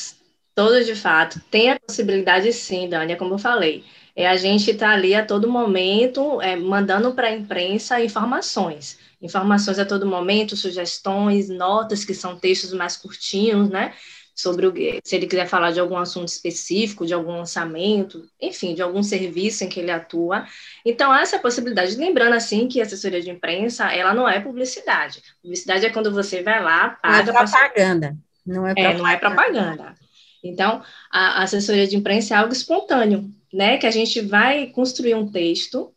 todos 0.55 0.85
de 0.85 0.95
fato 0.95 1.41
têm 1.51 1.71
a 1.71 1.79
possibilidade 1.81 2.53
sim, 2.53 2.87
Dani, 2.87 3.11
é 3.11 3.15
como 3.17 3.33
eu 3.33 3.39
falei. 3.39 3.83
É, 4.15 4.27
a 4.27 4.37
gente 4.37 4.71
está 4.71 4.91
ali 4.91 5.15
a 5.15 5.25
todo 5.25 5.49
momento 5.49 6.39
é, 6.41 6.55
mandando 6.55 7.13
para 7.13 7.27
a 7.27 7.31
imprensa 7.31 8.01
informações. 8.01 8.99
Informações 9.21 9.79
a 9.79 9.85
todo 9.85 10.05
momento, 10.05 10.55
sugestões, 10.55 11.49
notas, 11.49 12.05
que 12.05 12.13
são 12.13 12.37
textos 12.37 12.73
mais 12.73 12.95
curtinhos, 12.95 13.69
né? 13.69 13.93
Sobre 14.35 14.67
o, 14.67 14.73
se 15.03 15.15
ele 15.15 15.27
quiser 15.27 15.47
falar 15.47 15.71
de 15.71 15.79
algum 15.79 15.95
assunto 15.95 16.27
específico, 16.27 17.05
de 17.05 17.13
algum 17.13 17.37
lançamento, 17.37 18.27
enfim, 18.41 18.75
de 18.75 18.81
algum 18.81 19.01
serviço 19.01 19.63
em 19.63 19.69
que 19.69 19.79
ele 19.79 19.91
atua. 19.91 20.45
Então, 20.85 21.13
essa 21.13 21.35
é 21.35 21.39
a 21.39 21.41
possibilidade. 21.41 21.95
Lembrando, 21.95 22.33
assim, 22.33 22.67
que 22.67 22.81
a 22.81 22.83
assessoria 22.83 23.21
de 23.21 23.29
imprensa, 23.29 23.91
ela 23.91 24.13
não 24.13 24.27
é 24.27 24.39
publicidade. 24.39 25.21
Publicidade 25.41 25.85
é 25.85 25.89
quando 25.89 26.11
você 26.11 26.43
vai 26.43 26.61
lá, 26.61 26.89
paga... 26.89 27.31
Não 27.31 27.39
é 27.39 27.45
propaganda. 27.45 28.17
Não 28.45 28.67
é 28.67 28.73
propaganda. 28.73 28.95
É, 28.95 28.97
não 28.97 29.07
é 29.07 29.17
propaganda. 29.17 29.95
Então, 30.43 30.83
a 31.09 31.43
assessoria 31.43 31.87
de 31.87 31.95
imprensa 31.95 32.33
é 32.33 32.37
algo 32.37 32.53
espontâneo 32.53 33.31
né? 33.53 33.77
Que 33.77 33.85
a 33.85 33.91
gente 33.91 34.19
vai 34.19 34.67
construir 34.67 35.13
um 35.13 35.31
texto 35.31 35.93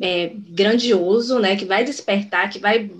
é, 0.00 0.28
grandioso, 0.50 1.38
né? 1.38 1.56
Que 1.56 1.64
vai 1.64 1.82
despertar, 1.82 2.50
que 2.50 2.58
vai, 2.58 2.90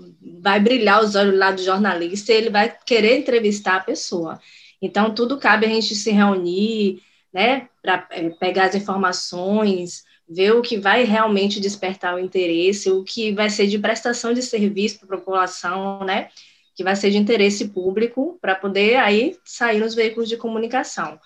vai 0.41 0.59
brilhar 0.59 1.03
os 1.03 1.15
olhos 1.15 1.37
lá 1.37 1.51
do 1.51 1.61
jornalista 1.61 2.33
e 2.33 2.35
ele 2.35 2.49
vai 2.49 2.75
querer 2.85 3.19
entrevistar 3.19 3.75
a 3.75 3.81
pessoa. 3.81 4.39
Então, 4.81 5.13
tudo 5.13 5.37
cabe 5.37 5.65
a 5.67 5.69
gente 5.69 5.93
se 5.95 6.11
reunir, 6.11 7.01
né? 7.31 7.69
Para 7.81 8.07
é, 8.09 8.29
pegar 8.31 8.65
as 8.65 8.75
informações, 8.75 10.03
ver 10.27 10.53
o 10.53 10.63
que 10.63 10.77
vai 10.77 11.03
realmente 11.03 11.59
despertar 11.59 12.15
o 12.15 12.19
interesse, 12.19 12.89
o 12.89 13.03
que 13.03 13.31
vai 13.31 13.49
ser 13.51 13.67
de 13.67 13.77
prestação 13.77 14.33
de 14.33 14.41
serviço 14.41 15.05
para 15.05 15.15
a 15.15 15.19
população, 15.19 16.03
né? 16.03 16.29
Que 16.75 16.83
vai 16.83 16.95
ser 16.95 17.09
de 17.11 17.17
interesse 17.17 17.69
público 17.69 18.37
para 18.41 18.55
poder 18.55 18.97
aí 18.97 19.37
sair 19.45 19.79
nos 19.79 19.95
veículos 19.95 20.27
de 20.27 20.37
comunicação. 20.37 21.19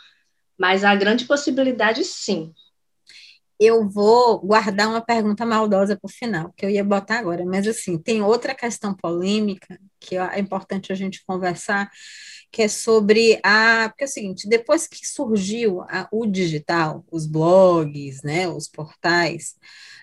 Mas 0.58 0.84
a 0.84 0.94
grande 0.96 1.26
possibilidade, 1.26 2.04
sim. 2.04 2.54
Eu 3.60 3.90
vou 3.90 4.40
guardar 4.40 4.88
uma 4.88 5.02
pergunta 5.02 5.46
maldosa 5.46 5.98
para 5.98 6.08
o 6.08 6.12
final, 6.12 6.54
que 6.56 6.66
eu 6.66 6.70
ia 6.70 6.84
botar 6.84 7.20
agora, 7.20 7.44
mas 7.46 7.68
assim, 7.68 7.98
tem 7.98 8.22
outra 8.22 8.56
questão 8.56 8.94
polêmica 8.94 9.78
que 10.00 10.18
é 10.18 10.40
importante 10.40 10.94
a 10.94 10.96
gente 10.96 11.24
conversar, 11.26 11.92
que 12.52 12.62
é 12.62 12.68
sobre 12.68 13.40
a. 13.44 13.90
Porque 13.90 14.06
é 14.06 14.08
o 14.08 14.10
seguinte, 14.10 14.48
depois 14.48 14.88
que 14.88 15.06
surgiu 15.06 15.82
a, 15.82 16.08
o 16.12 16.26
digital, 16.26 17.04
os 17.12 17.26
blogs, 17.26 18.22
né, 18.24 18.48
os 18.48 18.68
portais, 18.68 19.56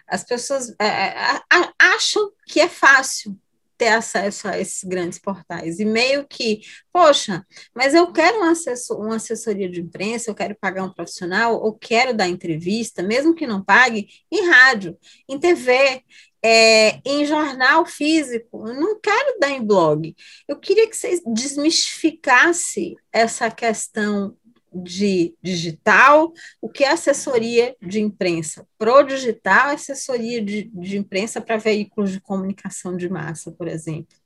as 0.07 0.23
pessoas 0.23 0.75
é, 0.79 0.87
é 0.87 1.41
acham 1.79 2.31
que 2.47 2.61
é 2.61 2.69
fácil 2.69 3.39
ter 3.77 3.89
acesso 3.89 4.49
a 4.49 4.59
esses 4.59 4.83
grandes 4.85 5.19
portais. 5.19 5.79
E 5.79 5.85
meio 5.85 6.27
que, 6.27 6.61
poxa, 6.93 7.45
mas 7.75 7.95
eu 7.95 8.13
quero 8.13 8.41
um 8.41 8.45
assessor, 8.45 9.01
uma 9.01 9.17
assessoria 9.17 9.69
de 9.69 9.81
imprensa, 9.81 10.31
eu 10.31 10.35
quero 10.35 10.57
pagar 10.61 10.85
um 10.85 10.93
profissional, 10.93 11.61
ou 11.61 11.73
quero 11.73 12.15
dar 12.15 12.29
entrevista, 12.29 13.03
mesmo 13.03 13.35
que 13.35 13.47
não 13.47 13.63
pague, 13.63 14.09
em 14.31 14.49
rádio, 14.49 14.97
em 15.29 15.39
TV, 15.39 16.03
é, 16.43 17.01
em 17.05 17.25
jornal 17.25 17.85
físico, 17.85 18.69
eu 18.69 18.75
não 18.75 19.01
quero 19.01 19.39
dar 19.41 19.51
em 19.51 19.65
blog. 19.65 20.15
Eu 20.47 20.59
queria 20.59 20.89
que 20.89 20.97
vocês 20.97 21.21
desmistificassem 21.27 22.95
essa 23.13 23.51
questão 23.51 24.37
de 24.83 25.35
digital, 25.43 26.33
o 26.61 26.69
que 26.69 26.85
é 26.85 26.91
assessoria 26.91 27.75
de 27.81 28.01
imprensa 28.01 28.67
pro 28.79 29.03
digital, 29.03 29.71
assessoria 29.71 30.43
de, 30.43 30.65
de 30.73 30.97
imprensa 30.97 31.41
para 31.41 31.57
veículos 31.57 32.13
de 32.13 32.21
comunicação 32.21 32.97
de 32.97 33.09
massa, 33.09 33.51
por 33.53 33.69
exemplo. 33.69 34.17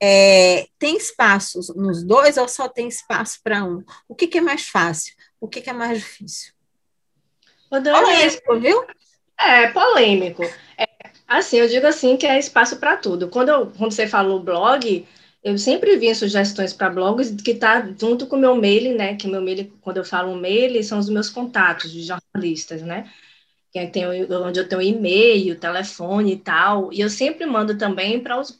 É, 0.00 0.66
tem 0.78 0.96
espaços 0.96 1.68
nos 1.74 2.04
dois 2.04 2.36
ou 2.36 2.48
só 2.48 2.68
tem 2.68 2.88
espaço 2.88 3.40
para 3.42 3.64
um? 3.64 3.82
O 4.08 4.14
que, 4.14 4.26
que, 4.26 4.38
é 4.38 4.40
mais 4.40 4.68
fácil? 4.68 5.14
O 5.40 5.48
que, 5.48 5.60
que 5.60 5.70
é 5.70 5.72
mais 5.72 5.98
difícil? 5.98 6.52
Polêmico, 7.68 8.60
viu? 8.60 8.84
É, 9.38 9.68
polêmico. 9.70 10.42
É, 10.76 10.86
assim, 11.26 11.58
eu 11.58 11.68
digo 11.68 11.86
assim 11.86 12.16
que 12.16 12.26
é 12.26 12.38
espaço 12.38 12.78
para 12.78 12.96
tudo. 12.96 13.28
Quando, 13.28 13.48
eu, 13.50 13.66
quando 13.76 13.92
você 13.92 14.06
falou 14.06 14.42
blog, 14.42 15.06
eu 15.42 15.56
sempre 15.56 15.96
vi 15.96 16.14
sugestões 16.14 16.72
para 16.72 16.90
blogs 16.90 17.30
que 17.42 17.52
está 17.52 17.86
junto 17.98 18.26
com 18.26 18.36
o 18.36 18.38
meu 18.38 18.56
mail, 18.56 18.96
né? 18.96 19.16
Que 19.16 19.28
meu 19.28 19.40
mail, 19.40 19.72
quando 19.80 19.98
eu 19.98 20.04
falo 20.04 20.34
mail, 20.36 20.82
são 20.82 20.98
os 20.98 21.08
meus 21.08 21.30
contatos 21.30 21.92
de 21.92 22.02
jornalistas, 22.02 22.82
né? 22.82 23.10
Que 23.72 23.86
tem, 23.86 24.04
onde 24.06 24.60
eu 24.60 24.68
tenho 24.68 24.82
e-mail, 24.82 25.58
telefone 25.58 26.32
e 26.32 26.38
tal. 26.38 26.92
E 26.92 27.00
eu 27.00 27.08
sempre 27.10 27.46
mando 27.46 27.76
também 27.78 28.20
para 28.20 28.38
os, 28.40 28.58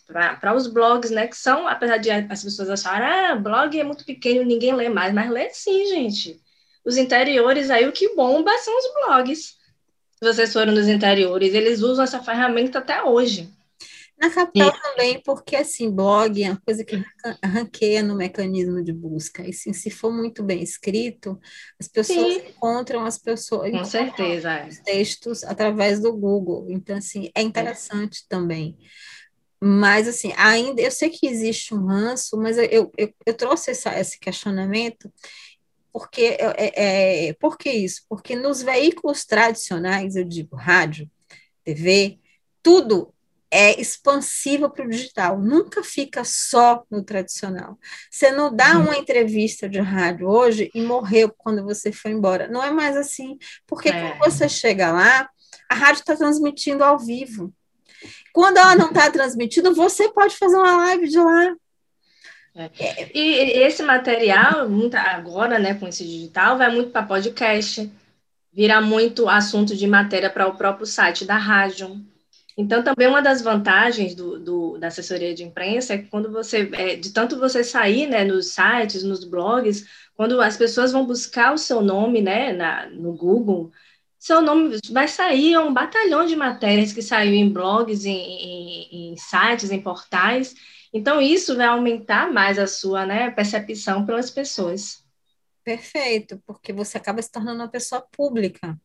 os 0.57 0.67
blogs, 0.69 1.11
né? 1.11 1.27
Que 1.27 1.37
são, 1.37 1.67
apesar 1.67 1.99
de 1.99 2.11
as 2.11 2.45
pessoas 2.45 2.71
acharem, 2.71 3.09
ah, 3.09 3.35
blog 3.37 3.79
é 3.79 3.85
muito 3.85 4.05
pequeno, 4.05 4.45
ninguém 4.45 4.75
lê 4.75 4.89
mais, 4.89 5.13
mas 5.13 5.31
lê 5.31 5.51
sim, 5.51 5.87
gente. 5.87 6.41
Os 6.85 6.97
interiores 6.97 7.71
aí, 7.71 7.87
o 7.89 7.93
que 7.93 8.15
bomba 8.15 8.57
são 8.59 8.77
os 8.79 8.93
blogs. 8.95 9.59
Se 10.19 10.25
vocês 10.25 10.53
forem 10.53 10.75
nos 10.75 10.89
interiores, 10.89 11.55
eles 11.55 11.83
usam 11.83 12.05
essa 12.05 12.23
ferramenta 12.23 12.79
até 12.79 13.03
hoje. 13.03 13.49
Na 14.21 14.31
capital 14.31 14.75
e... 14.77 14.83
também, 14.83 15.23
porque 15.23 15.55
assim, 15.55 15.91
blog 15.91 16.43
é 16.43 16.51
uma 16.51 16.61
coisa 16.61 16.85
que 16.85 17.03
ranqueia 17.45 18.03
no 18.03 18.17
mecanismo 18.17 18.83
de 18.83 18.93
busca. 18.93 19.49
E 19.49 19.53
sim, 19.53 19.73
se 19.73 19.91
for 19.91 20.13
muito 20.13 20.43
bem 20.43 20.63
escrito, 20.63 21.39
as 21.79 21.87
pessoas 21.87 22.35
Sim. 22.35 22.49
encontram 22.49 23.05
as 23.05 23.17
pessoas 23.17 23.71
Com 23.71 23.85
certeza, 23.85 24.53
é. 24.53 24.69
os 24.69 24.79
textos 24.81 25.45
através 25.45 26.01
do 26.01 26.13
Google. 26.13 26.67
Então, 26.69 26.97
assim, 26.97 27.31
é 27.35 27.43
interessante 27.43 28.23
é. 28.23 28.27
também. 28.29 28.77
Mas, 29.61 30.09
assim, 30.09 30.33
ainda 30.37 30.81
eu 30.81 30.91
sei 30.91 31.11
que 31.11 31.27
existe 31.27 31.75
um 31.75 31.87
ranço, 31.87 32.37
mas 32.37 32.59
eu, 32.59 32.91
eu, 32.97 33.15
eu 33.25 33.35
trouxe 33.35 33.71
essa, 33.71 33.99
esse 33.99 34.19
questionamento 34.19 35.13
porque 35.93 36.37
é, 36.39 37.29
é, 37.29 37.33
por 37.35 37.59
que 37.59 37.71
isso? 37.71 38.03
Porque 38.09 38.37
nos 38.37 38.63
veículos 38.63 39.25
tradicionais, 39.25 40.15
eu 40.15 40.23
digo 40.23 40.55
rádio, 40.55 41.11
TV, 41.65 42.21
tudo 42.63 43.13
é 43.51 43.81
expansiva 43.81 44.69
para 44.69 44.85
o 44.85 44.89
digital, 44.89 45.39
nunca 45.39 45.83
fica 45.83 46.23
só 46.25 46.85
no 46.91 47.03
tradicional. 47.03 47.79
Você 48.11 48.31
não 48.31 48.55
dá 48.55 48.77
uhum. 48.77 48.83
uma 48.83 48.97
entrevista 48.97 49.69
de 49.69 49.79
rádio 49.79 50.29
hoje 50.29 50.71
e 50.75 50.83
morreu 50.83 51.33
quando 51.37 51.65
você 51.65 51.91
foi 51.91 52.11
embora. 52.11 52.49
Não 52.49 52.63
é 52.63 52.71
mais 52.71 52.97
assim, 52.97 53.39
porque 53.67 53.89
é. 53.89 54.11
quando 54.11 54.19
você 54.31 54.49
chega 54.49 54.93
lá, 54.93 55.29
a 55.69 55.75
rádio 55.75 56.01
está 56.01 56.15
transmitindo 56.15 56.85
ao 56.85 56.99
vivo. 56.99 57.53
Quando 58.33 58.59
ela 58.59 58.77
não 58.77 58.89
está 58.89 59.11
transmitindo, 59.11 59.75
você 59.75 60.09
pode 60.11 60.37
fazer 60.37 60.57
uma 60.57 60.77
live 60.77 61.09
de 61.09 61.19
lá. 61.19 61.55
É. 62.55 63.11
E 63.15 63.61
esse 63.61 63.83
material, 63.83 64.67
agora, 64.95 65.59
né, 65.59 65.75
com 65.75 65.87
esse 65.87 66.05
digital, 66.05 66.59
vai 66.59 66.71
muito 66.71 66.91
para 66.91 67.05
podcast, 67.05 67.91
vira 68.53 68.81
muito 68.81 69.29
assunto 69.29 69.77
de 69.77 69.87
matéria 69.87 70.29
para 70.29 70.49
o 70.49 70.57
próprio 70.57 70.85
site 70.85 71.25
da 71.25 71.37
rádio. 71.37 72.05
Então, 72.61 72.83
também 72.83 73.07
uma 73.07 73.23
das 73.23 73.41
vantagens 73.41 74.17
do, 74.17 74.37
do, 74.41 74.79
da 74.79 74.89
assessoria 74.89 75.33
de 75.33 75.45
imprensa 75.45 75.95
é 75.95 75.99
que 75.99 76.09
quando 76.09 76.29
você, 76.29 76.69
é, 76.73 76.97
de 76.97 77.13
tanto 77.13 77.39
você 77.39 77.63
sair 77.63 78.09
né, 78.09 78.25
nos 78.25 78.49
sites, 78.49 79.05
nos 79.05 79.23
blogs, 79.23 79.87
quando 80.17 80.41
as 80.41 80.57
pessoas 80.57 80.91
vão 80.91 81.07
buscar 81.07 81.55
o 81.55 81.59
seu 81.59 81.81
nome 81.81 82.21
né, 82.21 82.53
na, 82.53 82.91
no 82.91 83.13
Google, 83.13 83.71
seu 84.19 84.41
nome 84.43 84.77
vai 84.91 85.07
sair 85.07 85.57
um 85.57 85.73
batalhão 85.73 86.27
de 86.27 86.35
matérias 86.35 86.93
que 86.93 87.01
saiu 87.01 87.33
em 87.33 87.49
blogs, 87.49 88.05
em, 88.05 88.17
em, 88.17 89.13
em 89.13 89.17
sites, 89.17 89.71
em 89.71 89.81
portais. 89.81 90.57
Então, 90.93 91.21
isso 91.21 91.57
vai 91.57 91.67
aumentar 91.67 92.33
mais 92.33 92.59
a 92.59 92.67
sua 92.67 93.07
né, 93.07 93.31
percepção 93.31 94.05
pelas 94.05 94.33
pessoas. 94.33 95.05
Perfeito, 95.63 96.43
porque 96.45 96.73
você 96.73 96.99
acaba 96.99 97.23
se 97.23 97.31
tornando 97.31 97.63
uma 97.63 97.69
pessoa 97.69 98.01
pública. 98.01 98.77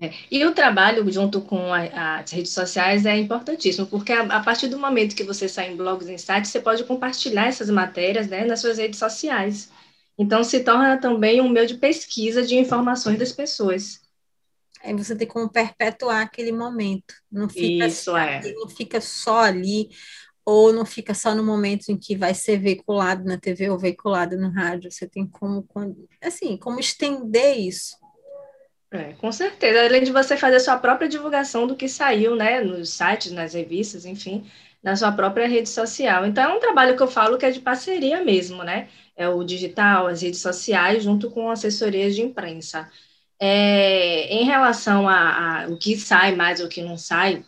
É. 0.00 0.12
E 0.30 0.44
o 0.44 0.52
trabalho 0.52 1.10
junto 1.10 1.40
com 1.40 1.72
a, 1.72 2.18
as 2.18 2.30
redes 2.30 2.52
sociais 2.52 3.06
é 3.06 3.16
importantíssimo, 3.16 3.86
porque 3.86 4.12
a, 4.12 4.22
a, 4.22 4.42
partir 4.42 4.68
do 4.68 4.78
momento 4.78 5.16
que 5.16 5.24
você 5.24 5.48
sai 5.48 5.72
em 5.72 5.76
blogs 5.76 6.08
e 6.08 6.18
sites, 6.18 6.50
você 6.50 6.60
pode 6.60 6.84
compartilhar 6.84 7.46
essas 7.46 7.70
matérias 7.70 8.28
né, 8.28 8.44
nas 8.44 8.60
suas 8.60 8.78
redes 8.78 8.98
sociais. 8.98 9.70
Então, 10.18 10.44
se 10.44 10.60
torna 10.60 10.98
também 10.98 11.40
um 11.40 11.48
meio 11.48 11.66
de 11.66 11.76
pesquisa 11.76 12.42
de 12.42 12.56
informações 12.56 13.18
das 13.18 13.32
pessoas. 13.32 14.00
Aí 14.82 14.94
você 14.94 15.16
tem 15.16 15.26
como 15.26 15.48
perpetuar 15.48 16.22
aquele 16.22 16.52
momento. 16.52 17.14
Não 17.30 17.48
fica, 17.48 17.86
Isso, 17.86 18.16
é. 18.16 18.40
não 18.52 18.68
fica 18.68 19.00
só 19.00 19.40
ali, 19.40 19.90
ou 20.44 20.72
não 20.72 20.84
fica 20.84 21.12
só 21.12 21.34
no 21.34 21.42
momento 21.42 21.88
em 21.88 21.98
que 21.98 22.16
vai 22.16 22.34
ser 22.34 22.58
veiculado 22.58 23.24
na 23.24 23.38
TV 23.38 23.68
ou 23.70 23.78
veiculado 23.78 24.36
no 24.38 24.50
rádio. 24.50 24.90
Você 24.90 25.08
tem 25.08 25.26
como, 25.26 25.66
assim, 26.22 26.56
como 26.56 26.78
estender 26.78 27.58
isso 27.58 27.96
É, 28.90 29.12
com 29.14 29.32
certeza. 29.32 29.84
Além 29.84 30.04
de 30.04 30.12
você 30.12 30.36
fazer 30.36 30.56
a 30.56 30.60
sua 30.60 30.78
própria 30.78 31.08
divulgação 31.08 31.66
do 31.66 31.76
que 31.76 31.88
saiu, 31.88 32.36
né, 32.36 32.60
nos 32.60 32.90
sites, 32.90 33.32
nas 33.32 33.52
revistas, 33.54 34.04
enfim, 34.06 34.48
na 34.82 34.94
sua 34.96 35.10
própria 35.12 35.48
rede 35.48 35.68
social. 35.68 36.24
Então, 36.24 36.52
é 36.52 36.56
um 36.56 36.60
trabalho 36.60 36.96
que 36.96 37.02
eu 37.02 37.08
falo 37.08 37.36
que 37.38 37.44
é 37.46 37.50
de 37.50 37.60
parceria 37.60 38.22
mesmo, 38.24 38.62
né? 38.62 38.88
É 39.16 39.28
o 39.28 39.42
digital, 39.44 40.06
as 40.06 40.22
redes 40.22 40.40
sociais, 40.40 41.02
junto 41.02 41.30
com 41.30 41.50
assessorias 41.50 42.14
de 42.14 42.22
imprensa. 42.22 42.88
É, 43.40 44.28
em 44.32 44.44
relação 44.44 45.08
a, 45.08 45.64
a, 45.64 45.68
o 45.68 45.78
que 45.78 45.96
sai 45.98 46.34
mais 46.34 46.60
o 46.60 46.68
que 46.68 46.82
não 46.82 46.96
sai, 46.96 47.44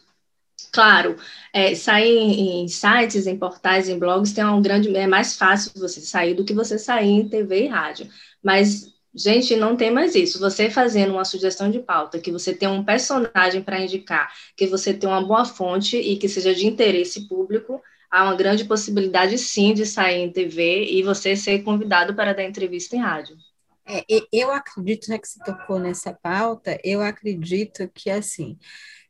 claro, 0.72 1.16
é, 1.53 1.74
sair 1.74 2.16
em, 2.16 2.62
em, 2.64 2.68
sites, 2.68 3.27
em 3.27 3.38
portais, 3.38 3.88
em 3.88 3.98
blogs, 3.98 4.33
tem 4.33 4.44
um 4.44 4.62
grande, 4.62 4.94
é 4.96 5.07
mais 5.07 5.37
fácil 5.37 5.72
você 5.77 6.01
sair 6.01 6.35
do 6.35 6.44
que 6.44 6.55
você 6.55 6.79
sair 6.79 7.09
em 7.11 7.29
TV 7.29 7.64
e 7.64 7.68
rádio. 7.68 8.09
Mas 8.42 8.92
Gente, 9.18 9.57
não 9.57 9.76
tem 9.76 9.90
mais 9.90 10.14
isso. 10.14 10.38
Você 10.38 10.70
fazendo 10.70 11.12
uma 11.12 11.24
sugestão 11.24 11.68
de 11.68 11.81
pauta, 11.81 12.20
que 12.20 12.31
você 12.31 12.54
tem 12.54 12.68
um 12.68 12.85
personagem 12.85 13.61
para 13.61 13.81
indicar, 13.81 14.33
que 14.57 14.66
você 14.66 14.94
tem 14.94 15.09
uma 15.09 15.24
boa 15.24 15.44
fonte 15.44 15.96
e 15.96 16.16
que 16.16 16.28
seja 16.28 16.54
de 16.54 16.64
interesse 16.64 17.26
público, 17.26 17.83
há 18.09 18.22
uma 18.22 18.37
grande 18.37 18.64
possibilidade, 18.64 19.37
sim, 19.37 19.74
de 19.74 19.85
sair 19.85 20.22
em 20.22 20.31
TV 20.31 20.85
e 20.85 21.02
você 21.02 21.35
ser 21.35 21.64
convidado 21.64 22.14
para 22.14 22.33
dar 22.33 22.44
entrevista 22.44 22.94
em 22.94 23.00
rádio. 23.00 23.37
É, 23.85 24.04
eu 24.33 24.52
acredito, 24.52 25.07
já 25.07 25.18
que 25.18 25.26
você 25.26 25.42
tocou 25.42 25.81
nessa 25.81 26.12
pauta, 26.12 26.78
eu 26.85 27.02
acredito 27.02 27.90
que, 27.92 28.11
assim, 28.11 28.57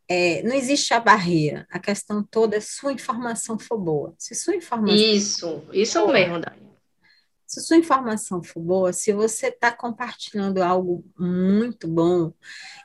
é, 0.09 0.43
não 0.43 0.55
existe 0.55 0.95
a 0.95 1.01
barreira. 1.01 1.67
A 1.71 1.79
questão 1.79 2.23
toda 2.23 2.57
é 2.57 2.61
sua 2.61 2.93
informação 2.93 3.59
for 3.59 3.77
boa. 3.77 4.15
Se 4.17 4.35
sua 4.35 4.57
informação. 4.57 4.97
Isso, 4.97 5.63
isso 5.73 5.99
é 5.99 6.13
mesmo, 6.13 6.39
Dani. 6.41 6.68
Se 7.49 7.63
sua 7.63 7.79
informação 7.79 8.43
for 8.43 8.61
boa, 8.61 8.93
se 8.93 9.13
você 9.13 9.49
está 9.49 9.73
compartilhando 9.73 10.63
algo 10.63 11.03
muito 11.19 11.89
bom, 11.89 12.33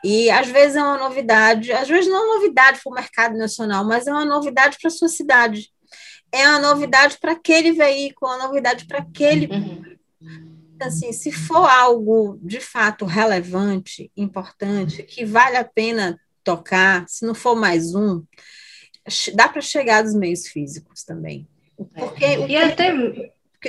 e 0.03 0.31
às 0.31 0.47
vezes 0.47 0.77
é 0.77 0.81
uma 0.81 0.97
novidade, 0.97 1.73
às 1.73 1.87
vezes 1.87 2.09
não 2.09 2.17
é 2.17 2.21
uma 2.21 2.35
novidade 2.35 2.79
para 2.81 2.89
o 2.89 2.95
mercado 2.95 3.37
nacional, 3.37 3.83
mas 3.85 4.07
é 4.07 4.11
uma 4.11 4.25
novidade 4.25 4.77
para 4.81 4.87
a 4.87 4.91
sua 4.91 5.09
cidade. 5.09 5.69
É 6.31 6.47
uma 6.47 6.59
novidade 6.59 7.17
para 7.19 7.33
aquele 7.33 7.73
veículo, 7.73 8.31
é 8.31 8.35
uma 8.37 8.47
novidade 8.47 8.87
para 8.87 8.99
aquele 8.99 9.47
uhum. 9.47 9.93
Assim, 10.81 11.13
se 11.13 11.31
for 11.31 11.65
algo 11.65 12.39
de 12.41 12.59
fato 12.59 13.05
relevante, 13.05 14.11
importante, 14.17 15.03
que 15.03 15.23
vale 15.23 15.55
a 15.55 15.63
pena 15.63 16.19
tocar, 16.43 17.07
se 17.07 17.25
não 17.25 17.33
for 17.33 17.55
mais 17.55 17.95
um, 17.95 18.23
dá 19.33 19.47
para 19.47 19.61
chegar 19.61 20.01
dos 20.01 20.13
meios 20.13 20.47
físicos 20.47 21.03
também. 21.03 21.47
Porque 21.95 22.25
e 22.47 22.57
até 22.57 22.91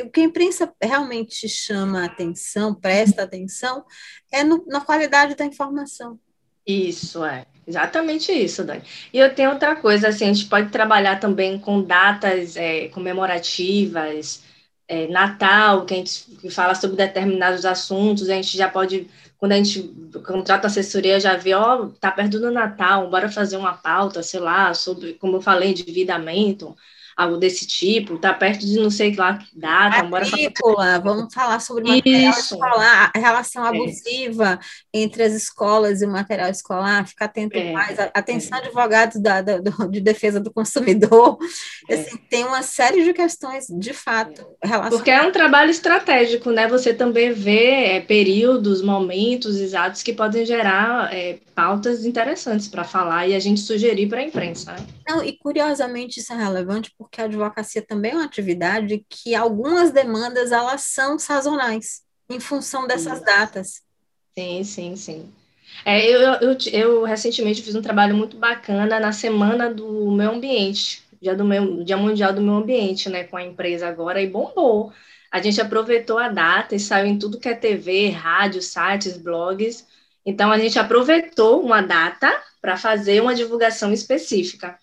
o 0.02 0.10
que 0.10 0.20
a 0.20 0.24
imprensa 0.24 0.72
realmente 0.82 1.48
chama 1.48 2.04
atenção, 2.04 2.74
presta 2.74 3.22
atenção, 3.22 3.84
é 4.32 4.42
no, 4.42 4.64
na 4.66 4.80
qualidade 4.80 5.34
da 5.34 5.44
informação. 5.44 6.18
Isso, 6.66 7.24
é. 7.24 7.46
Exatamente 7.66 8.30
isso, 8.30 8.62
Dani. 8.62 8.82
E 9.12 9.18
eu 9.18 9.34
tenho 9.34 9.50
outra 9.50 9.74
coisa, 9.76 10.08
assim, 10.08 10.24
a 10.24 10.32
gente 10.32 10.46
pode 10.46 10.70
trabalhar 10.70 11.18
também 11.18 11.58
com 11.58 11.82
datas 11.82 12.56
é, 12.56 12.88
comemorativas, 12.88 14.42
é, 14.86 15.06
Natal, 15.08 15.86
que 15.86 15.94
a 15.94 15.96
gente 15.96 16.50
fala 16.50 16.74
sobre 16.74 16.96
determinados 16.96 17.64
assuntos, 17.64 18.28
a 18.28 18.34
gente 18.34 18.56
já 18.56 18.68
pode, 18.68 19.08
quando 19.38 19.52
a 19.52 19.56
gente 19.56 19.82
contrata 20.26 20.66
assessoria, 20.66 21.18
já 21.18 21.36
vê, 21.36 21.54
ó, 21.54 21.86
tá 22.00 22.10
perto 22.10 22.38
do 22.38 22.50
Natal, 22.50 23.08
bora 23.08 23.30
fazer 23.30 23.56
uma 23.56 23.72
pauta, 23.72 24.22
sei 24.22 24.40
lá, 24.40 24.74
sobre, 24.74 25.14
como 25.14 25.36
eu 25.36 25.40
falei, 25.40 25.70
endividamento, 25.70 26.76
algo 27.16 27.36
desse 27.36 27.66
tipo, 27.66 28.18
tá 28.18 28.32
perto 28.34 28.66
de 28.66 28.78
não 28.78 28.90
sei 28.90 29.14
lá 29.14 29.38
que 29.38 29.58
data, 29.58 30.02
Matrícula, 30.04 30.76
falar... 30.76 30.98
vamos 30.98 31.32
falar 31.32 31.60
sobre 31.60 31.84
material 31.84 32.30
Isso. 32.30 32.54
escolar, 32.54 33.12
a 33.14 33.18
relação 33.18 33.64
é. 33.64 33.68
abusiva 33.68 34.58
é. 34.92 34.98
entre 35.00 35.22
as 35.22 35.32
escolas 35.32 36.02
e 36.02 36.06
o 36.06 36.10
material 36.10 36.50
escolar, 36.50 37.06
ficar 37.06 37.26
atento 37.26 37.56
é. 37.56 37.72
mais, 37.72 37.98
atenção 37.98 38.58
é. 38.58 38.62
advogados 38.62 39.20
da, 39.20 39.40
da, 39.40 39.58
de 39.88 40.00
defesa 40.00 40.40
do 40.40 40.52
consumidor, 40.52 41.38
é. 41.88 41.94
assim, 41.94 42.16
tem 42.28 42.44
uma 42.44 42.62
série 42.62 43.04
de 43.04 43.12
questões, 43.12 43.66
de 43.68 43.92
fato, 43.92 44.44
relacionadas. 44.62 44.98
Porque 44.98 45.10
é 45.10 45.22
um 45.22 45.32
trabalho 45.32 45.70
estratégico, 45.70 46.50
né, 46.50 46.66
você 46.66 46.92
também 46.92 47.32
vê 47.32 47.96
é, 47.96 48.00
períodos, 48.00 48.82
momentos 48.82 49.56
exatos 49.56 50.02
que 50.02 50.12
podem 50.12 50.44
gerar 50.44 51.10
pautas 51.54 52.04
interessantes 52.04 52.68
para 52.68 52.84
falar 52.84 53.28
e 53.28 53.34
a 53.34 53.38
gente 53.38 53.60
sugerir 53.60 54.08
para 54.08 54.20
a 54.20 54.24
imprensa, 54.24 54.72
né? 54.72 54.78
Não, 55.08 55.22
e 55.22 55.36
curiosamente 55.36 56.18
isso 56.18 56.32
é 56.32 56.36
relevante 56.36 56.92
porque 56.98 57.03
a 57.20 57.24
advocacia 57.24 57.82
também 57.82 58.12
é 58.12 58.14
uma 58.14 58.24
atividade 58.24 59.04
que 59.08 59.34
algumas 59.34 59.90
demandas 59.90 60.52
elas 60.52 60.82
são 60.82 61.18
sazonais, 61.18 62.02
em 62.28 62.40
função 62.40 62.86
dessas 62.86 63.18
sim. 63.18 63.24
datas. 63.24 63.82
Sim, 64.36 64.64
sim, 64.64 64.96
sim. 64.96 65.32
É, 65.84 66.06
eu, 66.06 66.20
eu, 66.20 66.58
eu, 66.72 67.04
recentemente 67.04 67.62
fiz 67.62 67.74
um 67.74 67.82
trabalho 67.82 68.16
muito 68.16 68.36
bacana 68.36 69.00
na 69.00 69.12
semana 69.12 69.72
do 69.72 70.10
meio 70.10 70.30
ambiente, 70.30 71.02
dia, 71.20 71.34
do 71.34 71.84
dia 71.84 71.96
mundial 71.96 72.32
do 72.32 72.40
meio 72.40 72.58
ambiente, 72.58 73.08
né, 73.08 73.24
com 73.24 73.36
a 73.36 73.42
empresa 73.42 73.88
agora, 73.88 74.20
e 74.20 74.26
bombou. 74.26 74.92
A 75.30 75.42
gente 75.42 75.60
aproveitou 75.60 76.18
a 76.18 76.28
data 76.28 76.74
e 76.76 76.80
saiu 76.80 77.06
em 77.06 77.18
tudo 77.18 77.40
que 77.40 77.48
é 77.48 77.54
TV, 77.54 78.10
rádio, 78.10 78.62
sites, 78.62 79.16
blogs. 79.16 79.86
Então, 80.24 80.52
a 80.52 80.58
gente 80.58 80.78
aproveitou 80.78 81.60
uma 81.60 81.80
data 81.80 82.32
para 82.60 82.76
fazer 82.76 83.20
uma 83.20 83.34
divulgação 83.34 83.92
específica. 83.92 84.78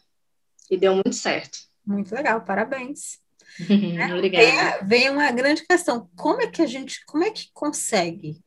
E 0.69 0.77
deu 0.77 0.93
muito 0.93 1.13
certo. 1.13 1.59
Muito 1.85 2.13
legal, 2.13 2.41
parabéns. 2.41 3.19
né? 3.69 4.13
Obrigada. 4.13 4.85
Vem, 4.85 4.87
vem 4.87 5.09
uma 5.09 5.31
grande 5.31 5.65
questão: 5.65 6.09
como 6.15 6.41
é 6.41 6.47
que 6.47 6.61
a 6.61 6.67
gente, 6.67 7.03
como 7.05 7.23
é 7.23 7.31
que 7.31 7.49
consegue 7.53 8.39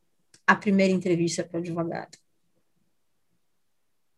a 0.46 0.54
primeira 0.54 0.92
entrevista 0.92 1.42
para 1.44 1.58
o 1.58 1.60
advogado? 1.60 2.18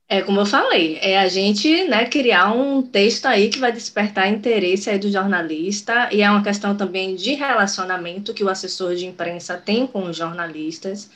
É 0.09 0.23
como 0.23 0.39
eu 0.39 0.47
falei, 0.47 0.99
é 1.03 1.19
a 1.19 1.27
gente 1.27 1.89
né, 1.89 2.07
criar 2.07 2.53
um 2.53 2.81
texto 2.81 3.27
aí 3.27 3.49
que 3.49 3.59
vai 3.59 3.73
despertar 3.73 4.29
interesse 4.29 4.89
aí 4.89 5.01
do 5.01 5.11
jornalista, 5.11 6.09
e 6.13 6.23
é 6.23 6.31
uma 6.31 6.45
questão 6.45 6.77
também 6.77 7.17
de 7.17 7.35
relacionamento 7.35 8.33
que 8.33 8.45
o 8.45 8.49
assessor 8.49 8.95
de 8.95 9.05
imprensa 9.05 9.57
tem 9.57 9.85
com 9.85 10.05
os 10.05 10.17
jornalistas. 10.17 11.11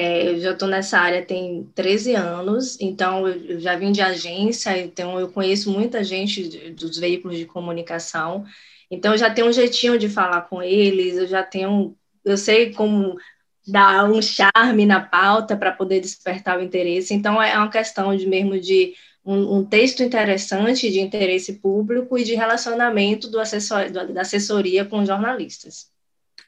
É, 0.00 0.28
eu 0.28 0.38
já 0.38 0.52
estou 0.52 0.68
nessa 0.68 0.96
área 0.96 1.26
tem 1.26 1.68
13 1.74 2.14
anos, 2.14 2.80
então 2.80 3.26
eu 3.26 3.58
já 3.58 3.74
vim 3.74 3.90
de 3.90 4.00
agência, 4.00 4.78
então 4.78 5.18
eu 5.18 5.28
conheço 5.28 5.72
muita 5.72 6.04
gente 6.04 6.70
dos 6.70 6.98
veículos 6.98 7.36
de 7.36 7.44
comunicação, 7.44 8.44
então 8.88 9.10
eu 9.10 9.18
já 9.18 9.28
tenho 9.28 9.48
um 9.48 9.52
jeitinho 9.52 9.98
de 9.98 10.08
falar 10.08 10.42
com 10.42 10.62
eles, 10.62 11.16
eu 11.16 11.26
já 11.26 11.42
tenho, 11.42 11.96
eu 12.24 12.36
sei 12.36 12.72
como 12.72 13.18
dar 13.66 14.08
um 14.08 14.22
charme 14.22 14.86
na 14.86 15.00
pauta 15.00 15.56
para 15.56 15.72
poder 15.72 15.98
despertar 15.98 16.60
o 16.60 16.62
interesse, 16.62 17.12
então 17.12 17.42
é 17.42 17.58
uma 17.58 17.68
questão 17.68 18.16
de 18.16 18.24
mesmo 18.24 18.56
de 18.56 18.94
um, 19.24 19.56
um 19.56 19.64
texto 19.64 20.04
interessante, 20.04 20.92
de 20.92 21.00
interesse 21.00 21.54
público 21.54 22.16
e 22.16 22.22
de 22.22 22.36
relacionamento 22.36 23.28
do 23.28 23.40
assessor, 23.40 23.90
da 23.90 24.20
assessoria 24.20 24.84
com 24.84 25.04
jornalistas. 25.04 25.90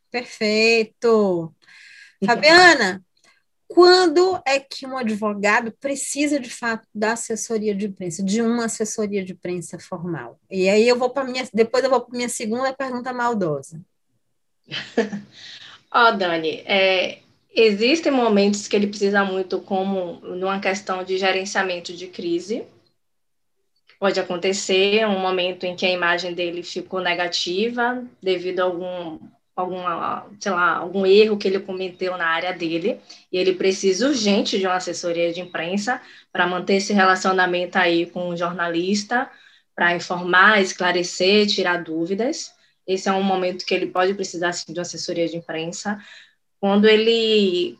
Perfeito! 0.08 1.52
Fabiana, 2.24 3.02
quando 3.72 4.42
é 4.44 4.58
que 4.58 4.84
um 4.84 4.98
advogado 4.98 5.70
precisa 5.70 6.40
de 6.40 6.50
fato 6.50 6.88
da 6.92 7.12
assessoria 7.12 7.72
de 7.72 7.86
imprensa, 7.86 8.20
de 8.20 8.42
uma 8.42 8.64
assessoria 8.64 9.24
de 9.24 9.32
imprensa 9.32 9.78
formal? 9.78 10.40
E 10.50 10.68
aí 10.68 10.88
eu 10.88 10.98
vou 10.98 11.08
para 11.08 11.22
minha, 11.22 11.48
depois 11.54 11.84
eu 11.84 11.88
vou 11.88 12.00
para 12.00 12.16
minha 12.16 12.28
segunda 12.28 12.72
pergunta 12.72 13.12
maldosa. 13.12 13.80
Ó, 15.94 16.08
oh, 16.08 16.12
Dani, 16.16 16.64
é, 16.66 17.20
existem 17.54 18.10
momentos 18.10 18.66
que 18.66 18.74
ele 18.74 18.88
precisa 18.88 19.24
muito, 19.24 19.60
como 19.60 20.14
numa 20.14 20.58
questão 20.58 21.04
de 21.04 21.16
gerenciamento 21.16 21.92
de 21.92 22.08
crise. 22.08 22.64
Pode 24.00 24.18
acontecer 24.18 25.06
um 25.06 25.20
momento 25.20 25.64
em 25.64 25.76
que 25.76 25.86
a 25.86 25.92
imagem 25.92 26.34
dele 26.34 26.64
ficou 26.64 27.00
negativa 27.00 28.04
devido 28.20 28.58
a 28.58 28.64
algum 28.64 29.20
alguma, 29.60 30.26
sei 30.40 30.52
lá, 30.52 30.76
algum 30.76 31.06
erro 31.06 31.36
que 31.36 31.46
ele 31.46 31.60
cometeu 31.60 32.16
na 32.16 32.26
área 32.26 32.52
dele, 32.52 33.00
e 33.32 33.38
ele 33.38 33.54
precisa 33.54 34.08
urgente 34.08 34.58
de 34.58 34.66
uma 34.66 34.76
assessoria 34.76 35.32
de 35.32 35.40
imprensa 35.40 36.00
para 36.32 36.46
manter 36.46 36.74
esse 36.74 36.92
relacionamento 36.92 37.76
aí 37.76 38.06
com 38.06 38.28
o 38.28 38.36
jornalista, 38.36 39.30
para 39.74 39.94
informar, 39.94 40.60
esclarecer, 40.60 41.46
tirar 41.46 41.82
dúvidas. 41.82 42.52
Esse 42.86 43.08
é 43.08 43.12
um 43.12 43.22
momento 43.22 43.64
que 43.64 43.74
ele 43.74 43.86
pode 43.86 44.14
precisar 44.14 44.50
de 44.50 44.72
uma 44.72 44.82
assessoria 44.82 45.28
de 45.28 45.36
imprensa. 45.36 45.98
Quando 46.60 46.86
ele 46.86 47.78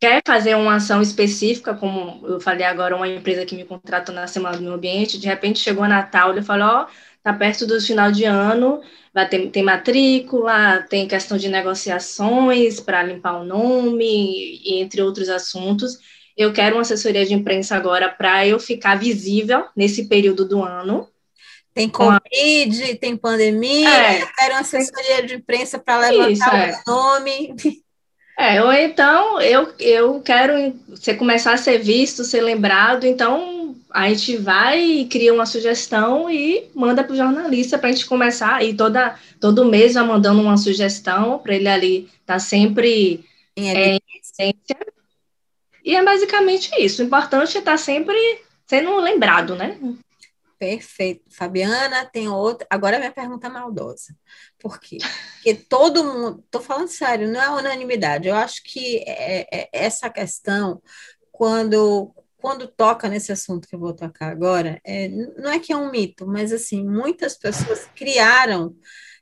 quer 0.00 0.20
fazer 0.26 0.54
uma 0.54 0.74
ação 0.74 1.00
específica, 1.00 1.74
como 1.74 2.26
eu 2.26 2.40
falei 2.40 2.66
agora, 2.66 2.96
uma 2.96 3.08
empresa 3.08 3.46
que 3.46 3.54
me 3.54 3.64
contratou 3.64 4.14
na 4.14 4.26
Semana 4.26 4.56
do 4.56 4.62
Meio 4.62 4.74
Ambiente, 4.74 5.18
de 5.18 5.26
repente 5.26 5.58
chegou 5.58 5.88
Natal, 5.88 6.30
ele 6.30 6.42
falou, 6.42 6.68
ó, 6.68 6.82
oh, 6.82 6.86
tá 7.24 7.32
perto 7.32 7.66
do 7.66 7.80
final 7.80 8.12
de 8.12 8.24
ano, 8.24 8.82
vai 9.12 9.26
ter, 9.26 9.48
tem 9.48 9.62
matrícula, 9.62 10.84
tem 10.90 11.08
questão 11.08 11.38
de 11.38 11.48
negociações 11.48 12.78
para 12.80 13.02
limpar 13.02 13.40
o 13.40 13.44
nome, 13.44 14.60
entre 14.66 15.00
outros 15.00 15.30
assuntos. 15.30 15.98
Eu 16.36 16.52
quero 16.52 16.76
uma 16.76 16.82
assessoria 16.82 17.24
de 17.24 17.32
imprensa 17.32 17.76
agora 17.76 18.10
para 18.10 18.46
eu 18.46 18.60
ficar 18.60 18.96
visível 18.96 19.64
nesse 19.74 20.06
período 20.06 20.46
do 20.46 20.62
ano. 20.62 21.08
Tem 21.72 21.88
Covid, 21.88 22.20
a... 22.92 22.96
tem 22.96 23.16
pandemia, 23.16 23.88
é, 23.88 24.22
eu 24.22 24.28
quero 24.36 24.54
uma 24.54 24.60
assessoria 24.60 25.26
de 25.26 25.34
imprensa 25.36 25.78
para 25.78 26.10
levantar 26.10 26.30
Isso, 26.30 26.50
o 26.50 26.54
é. 26.54 26.82
nome. 26.86 27.54
É, 28.36 28.62
ou 28.62 28.72
então 28.72 29.40
eu, 29.40 29.72
eu 29.78 30.20
quero 30.20 30.74
você 30.88 31.14
começar 31.14 31.54
a 31.54 31.56
ser 31.56 31.78
visto, 31.78 32.24
ser 32.24 32.42
lembrado, 32.42 33.06
então 33.06 33.63
a 33.94 34.08
gente 34.08 34.36
vai 34.36 34.82
e 34.82 35.06
cria 35.06 35.32
uma 35.32 35.46
sugestão 35.46 36.28
e 36.28 36.68
manda 36.74 37.04
para 37.04 37.12
o 37.12 37.16
jornalista 37.16 37.78
para 37.78 37.90
a 37.90 37.92
gente 37.92 38.06
começar. 38.06 38.64
E 38.64 38.74
toda, 38.74 39.16
todo 39.38 39.64
mês 39.64 39.94
vai 39.94 40.04
mandando 40.04 40.42
uma 40.42 40.56
sugestão 40.56 41.38
para 41.38 41.54
ele 41.54 41.68
ali 41.68 42.10
estar 42.20 42.34
tá 42.34 42.38
sempre 42.40 43.24
em 43.56 43.68
é, 43.68 43.70
evidência. 43.70 44.54
E 45.84 45.94
é 45.94 46.04
basicamente 46.04 46.70
isso. 46.76 47.02
O 47.02 47.04
importante 47.04 47.56
é 47.56 47.60
estar 47.60 47.70
tá 47.70 47.78
sempre 47.78 48.16
sendo 48.66 48.98
lembrado, 48.98 49.54
né? 49.54 49.78
Perfeito. 50.58 51.22
Fabiana, 51.30 52.04
tem 52.04 52.28
outra. 52.28 52.66
Agora 52.68 52.96
é 52.96 52.98
minha 52.98 53.12
pergunta 53.12 53.48
maldosa. 53.48 54.16
Por 54.58 54.80
quê? 54.80 54.98
Porque 55.34 55.54
todo 55.54 56.02
mundo. 56.02 56.42
Estou 56.44 56.60
falando 56.60 56.88
sério, 56.88 57.30
não 57.30 57.40
é 57.40 57.48
unanimidade. 57.48 58.26
Eu 58.26 58.34
acho 58.34 58.60
que 58.64 59.04
é, 59.06 59.46
é, 59.52 59.68
essa 59.72 60.10
questão, 60.10 60.82
quando, 61.30 62.12
quando 62.44 62.68
toca 62.68 63.08
nesse 63.08 63.32
assunto 63.32 63.66
que 63.66 63.74
eu 63.74 63.80
vou 63.80 63.94
tocar 63.94 64.30
agora, 64.30 64.78
é, 64.84 65.08
não 65.08 65.50
é 65.50 65.58
que 65.58 65.72
é 65.72 65.76
um 65.78 65.90
mito, 65.90 66.26
mas 66.26 66.52
assim, 66.52 66.86
muitas 66.86 67.38
pessoas 67.38 67.88
criaram, 67.96 68.76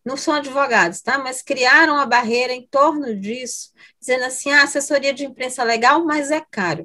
não 0.04 0.16
são 0.16 0.34
advogados, 0.34 1.00
tá? 1.00 1.18
Mas 1.18 1.40
criaram 1.40 1.94
a 2.00 2.04
barreira 2.04 2.52
em 2.52 2.66
torno 2.66 3.14
disso, 3.14 3.70
dizendo 4.00 4.24
assim: 4.24 4.50
ah, 4.50 4.64
assessoria 4.64 5.14
de 5.14 5.24
imprensa 5.24 5.62
é 5.62 5.64
legal, 5.64 6.04
mas 6.04 6.32
é 6.32 6.42
caro 6.50 6.84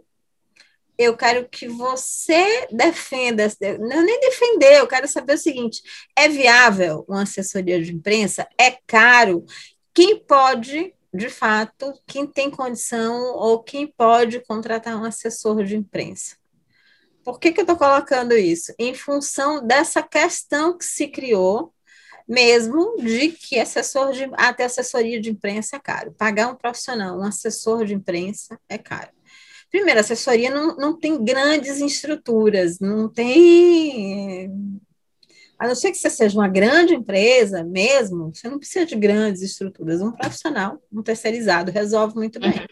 eu 0.96 1.16
quero 1.16 1.48
que 1.50 1.68
você 1.68 2.68
defenda, 2.72 3.48
não 3.80 4.04
nem 4.04 4.20
defender, 4.20 4.78
eu 4.78 4.88
quero 4.88 5.08
saber 5.08 5.34
o 5.34 5.38
seguinte: 5.40 5.82
é 6.16 6.28
viável 6.28 7.04
uma 7.10 7.24
assessoria 7.24 7.82
de 7.82 7.94
imprensa? 7.94 8.48
É 8.60 8.78
caro? 8.86 9.44
Quem 9.92 10.20
pode, 10.20 10.94
de 11.14 11.30
fato, 11.30 11.94
quem 12.06 12.28
tem 12.28 12.52
condição 12.52 13.34
ou 13.36 13.64
quem 13.64 13.88
pode 13.88 14.40
contratar 14.42 14.96
um 14.96 15.06
assessor 15.06 15.64
de 15.64 15.76
imprensa? 15.76 16.36
Por 17.24 17.40
que, 17.40 17.52
que 17.52 17.60
eu 17.60 17.64
estou 17.64 17.78
colocando 17.78 18.38
isso? 18.38 18.74
Em 18.80 18.94
função 18.94 19.66
dessa 19.66 20.02
questão 20.02 20.78
que 20.78 20.86
se 20.86 21.08
criou, 21.08 21.74
mesmo 22.28 22.98
de 22.98 23.30
que 23.30 23.60
assessor 23.60 24.12
de, 24.12 24.30
até 24.34 24.66
assessoria 24.66 25.20
de 25.20 25.30
imprensa 25.30 25.78
é 25.78 25.80
caro. 25.80 26.14
Pagar 26.14 26.50
um 26.50 26.56
profissional, 26.56 27.18
um 27.18 27.24
assessor 27.24 27.86
de 27.86 27.94
imprensa 27.94 28.60
é 28.68 28.78
caro. 28.78 29.12
Primeiro, 29.70 30.00
assessoria 30.00 30.50
não, 30.50 30.76
não 30.78 30.98
tem 30.98 31.24
grandes 31.24 31.80
estruturas, 31.80 32.80
não 32.80 33.10
tem. 33.10 34.80
A 35.60 35.68
não 35.68 35.76
ser 35.76 35.92
que 35.92 35.98
você 35.98 36.10
seja 36.10 36.38
uma 36.38 36.48
grande 36.48 36.94
empresa 36.94 37.64
mesmo, 37.64 38.34
você 38.34 38.48
não 38.50 38.60
precisa 38.60 38.86
de 38.86 38.96
grandes 38.96 39.42
estruturas. 39.42 40.02
Um 40.02 40.12
profissional, 40.12 40.82
um 40.92 41.02
terceirizado, 41.02 41.72
resolve 41.72 42.16
muito 42.16 42.40
bem. 42.40 42.52
Uhum. 42.52 42.68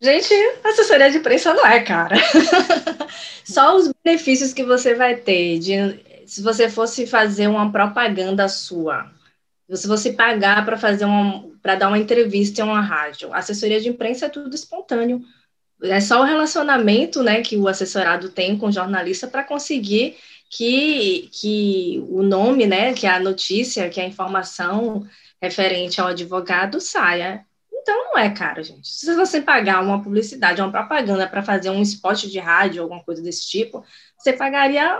Gente, 0.00 0.34
assessoria 0.64 1.10
de 1.10 1.18
imprensa 1.18 1.54
não 1.54 1.66
é 1.66 1.80
cara. 1.80 2.16
Só 3.44 3.76
os 3.76 3.92
benefícios 4.04 4.52
que 4.52 4.64
você 4.64 4.94
vai 4.94 5.16
ter 5.16 5.58
de 5.58 6.26
se 6.26 6.42
você 6.42 6.68
fosse 6.68 7.06
fazer 7.06 7.46
uma 7.46 7.70
propaganda 7.70 8.48
sua 8.48 9.12
se 9.76 9.86
você 9.86 10.12
pagar 10.12 10.64
para 10.64 10.76
fazer 10.76 11.04
uma, 11.04 11.44
para 11.62 11.74
dar 11.74 11.88
uma 11.88 11.98
entrevista 11.98 12.60
em 12.60 12.64
uma 12.64 12.80
rádio, 12.80 13.32
assessoria 13.32 13.80
de 13.80 13.88
imprensa 13.88 14.26
é 14.26 14.28
tudo 14.28 14.54
espontâneo. 14.54 15.22
É 15.82 16.00
só 16.00 16.20
o 16.20 16.24
relacionamento, 16.24 17.22
né, 17.22 17.42
que 17.42 17.56
o 17.56 17.68
assessorado 17.68 18.28
tem 18.28 18.56
com 18.56 18.66
o 18.66 18.72
jornalista 18.72 19.26
para 19.26 19.42
conseguir 19.42 20.16
que, 20.48 21.28
que 21.32 22.04
o 22.08 22.22
nome, 22.22 22.66
né, 22.66 22.92
que 22.92 23.06
a 23.06 23.18
notícia, 23.18 23.88
que 23.88 24.00
a 24.00 24.06
informação 24.06 25.06
referente 25.40 26.00
ao 26.00 26.08
advogado 26.08 26.80
saia. 26.80 27.44
Então 27.72 28.04
não 28.04 28.18
é 28.18 28.30
caro, 28.30 28.62
gente. 28.62 28.86
Se 28.86 29.14
você 29.16 29.40
pagar 29.40 29.82
uma 29.82 30.02
publicidade, 30.02 30.60
uma 30.60 30.70
propaganda 30.70 31.26
para 31.26 31.42
fazer 31.42 31.70
um 31.70 31.82
spot 31.82 32.26
de 32.26 32.38
rádio, 32.38 32.82
alguma 32.82 33.02
coisa 33.02 33.20
desse 33.22 33.48
tipo, 33.48 33.84
você 34.16 34.32
pagaria 34.32 34.96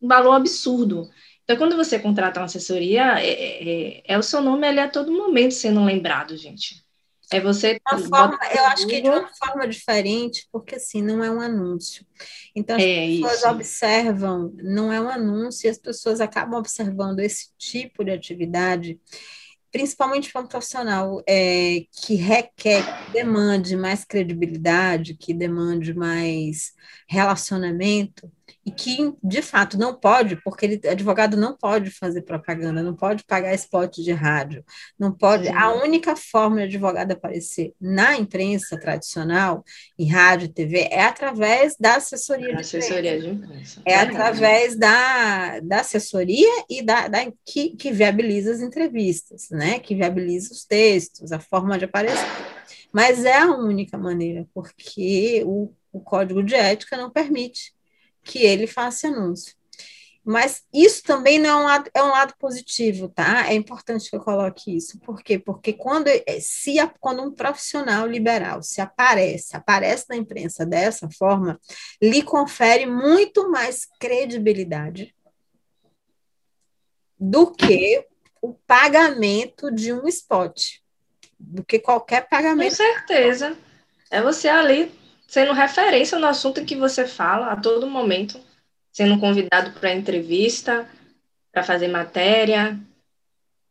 um 0.00 0.08
valor 0.08 0.34
absurdo. 0.34 1.08
Então, 1.44 1.56
quando 1.56 1.76
você 1.76 1.98
contrata 1.98 2.40
uma 2.40 2.46
assessoria, 2.46 3.18
é, 3.18 3.28
é, 3.28 3.98
é, 3.98 4.02
é 4.06 4.18
o 4.18 4.22
seu 4.22 4.40
nome 4.42 4.66
ali 4.66 4.78
a 4.78 4.88
todo 4.88 5.12
momento 5.12 5.54
sendo 5.54 5.84
lembrado, 5.84 6.36
gente. 6.36 6.81
É 7.32 7.40
você. 7.40 7.80
Forma, 8.08 8.38
eu 8.54 8.64
acho 8.66 8.86
que 8.86 9.00
de 9.00 9.08
uma 9.08 9.28
forma 9.34 9.66
diferente, 9.66 10.46
porque 10.52 10.76
assim, 10.76 11.02
não 11.02 11.22
é 11.24 11.30
um 11.30 11.40
anúncio. 11.40 12.06
Então, 12.54 12.76
as 12.76 12.82
é 12.82 13.06
pessoas 13.06 13.38
isso. 13.38 13.48
observam, 13.48 14.54
não 14.62 14.92
é 14.92 15.00
um 15.00 15.08
anúncio, 15.08 15.66
e 15.66 15.70
as 15.70 15.78
pessoas 15.78 16.20
acabam 16.20 16.58
observando 16.58 17.20
esse 17.20 17.48
tipo 17.56 18.04
de 18.04 18.10
atividade, 18.10 19.00
principalmente 19.70 20.30
para 20.30 20.42
um 20.42 20.46
profissional 20.46 21.22
é, 21.26 21.86
que 21.90 22.14
requer, 22.14 22.84
que 23.06 23.12
demande 23.12 23.74
mais 23.76 24.04
credibilidade, 24.04 25.14
que 25.14 25.32
demande 25.32 25.94
mais 25.94 26.72
relacionamento 27.08 28.30
e 28.64 28.70
que, 28.70 29.12
de 29.22 29.42
fato, 29.42 29.78
não 29.78 29.94
pode, 29.94 30.36
porque 30.36 30.66
ele, 30.66 30.88
advogado 30.88 31.36
não 31.36 31.56
pode 31.56 31.90
fazer 31.90 32.22
propaganda, 32.22 32.82
não 32.82 32.94
pode 32.94 33.24
pagar 33.24 33.54
spot 33.54 33.98
de 33.98 34.12
rádio, 34.12 34.64
não 34.98 35.12
pode. 35.12 35.46
Sim. 35.46 35.54
A 35.54 35.72
única 35.72 36.14
forma 36.16 36.56
de 36.56 36.62
advogado 36.64 37.12
aparecer 37.12 37.72
na 37.80 38.16
imprensa 38.16 38.78
tradicional, 38.78 39.64
em 39.98 40.08
rádio, 40.08 40.48
TV, 40.48 40.88
é 40.90 41.02
através 41.02 41.76
da 41.78 41.96
assessoria, 41.96 42.54
de, 42.54 42.60
assessoria 42.60 43.16
imprensa. 43.16 43.34
de 43.34 43.44
imprensa. 43.44 43.82
É, 43.84 43.92
é 43.92 43.96
através 44.00 44.76
da, 44.76 45.60
da 45.60 45.80
assessoria 45.80 46.64
e 46.68 46.82
da, 46.82 47.08
da 47.08 47.32
que, 47.44 47.70
que 47.70 47.90
viabiliza 47.90 48.52
as 48.52 48.60
entrevistas, 48.60 49.48
né? 49.50 49.78
Que 49.78 49.94
viabiliza 49.94 50.52
os 50.52 50.64
textos, 50.64 51.32
a 51.32 51.40
forma 51.40 51.78
de 51.78 51.84
aparecer. 51.84 52.26
Mas 52.92 53.24
é 53.24 53.38
a 53.38 53.46
única 53.46 53.96
maneira, 53.96 54.46
porque 54.52 55.42
o, 55.46 55.72
o 55.90 56.00
código 56.00 56.42
de 56.42 56.54
ética 56.54 56.96
não 56.96 57.10
permite 57.10 57.72
que 58.22 58.38
ele 58.38 58.66
faça 58.66 59.08
anúncio. 59.08 59.54
Mas 60.24 60.62
isso 60.72 61.02
também 61.02 61.38
não 61.38 61.50
é 61.50 61.56
um 61.56 61.64
lado, 61.64 61.90
é 61.92 62.02
um 62.02 62.10
lado 62.10 62.34
positivo, 62.38 63.08
tá? 63.08 63.48
É 63.48 63.54
importante 63.54 64.08
que 64.08 64.14
eu 64.14 64.20
coloque 64.20 64.76
isso. 64.76 65.00
Por 65.00 65.20
quê? 65.20 65.36
Porque 65.36 65.72
quando, 65.72 66.06
é, 66.06 66.22
se, 66.40 66.76
quando 67.00 67.22
um 67.22 67.32
profissional 67.32 68.06
liberal 68.06 68.62
se 68.62 68.80
aparece, 68.80 69.56
aparece 69.56 70.04
na 70.08 70.16
imprensa 70.16 70.64
dessa 70.64 71.10
forma, 71.10 71.60
lhe 72.00 72.22
confere 72.22 72.86
muito 72.86 73.50
mais 73.50 73.84
credibilidade 73.98 75.12
do 77.18 77.50
que 77.50 78.06
o 78.40 78.54
pagamento 78.54 79.72
de 79.72 79.92
um 79.92 80.06
spot, 80.06 80.78
do 81.38 81.64
que 81.64 81.80
qualquer 81.80 82.28
pagamento. 82.28 82.70
Com 82.70 82.76
certeza. 82.76 83.56
É 84.08 84.22
você 84.22 84.48
ali 84.48 85.01
sendo 85.32 85.54
referência 85.54 86.18
no 86.18 86.26
assunto 86.26 86.60
em 86.60 86.66
que 86.66 86.76
você 86.76 87.06
fala 87.06 87.46
a 87.46 87.56
todo 87.56 87.88
momento, 87.88 88.38
sendo 88.92 89.18
convidado 89.18 89.72
para 89.80 89.94
entrevista, 89.94 90.86
para 91.50 91.62
fazer 91.62 91.88
matéria. 91.88 92.78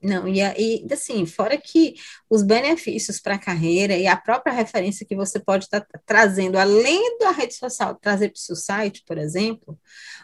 Não, 0.01 0.27
e, 0.27 0.39
e 0.39 0.87
assim, 0.91 1.23
fora 1.27 1.55
que 1.55 1.93
os 2.27 2.41
benefícios 2.41 3.19
para 3.19 3.35
a 3.35 3.39
carreira 3.39 3.95
e 3.95 4.07
a 4.07 4.17
própria 4.17 4.51
referência 4.51 5.05
que 5.05 5.15
você 5.15 5.39
pode 5.39 5.65
estar 5.65 5.81
tá 5.81 6.01
trazendo, 6.03 6.57
além 6.57 7.19
da 7.19 7.29
rede 7.29 7.53
social, 7.53 7.93
trazer 7.93 8.29
para 8.29 8.39
o 8.39 8.41
seu 8.41 8.55
site, 8.55 9.03
por 9.05 9.19
exemplo, 9.19 9.79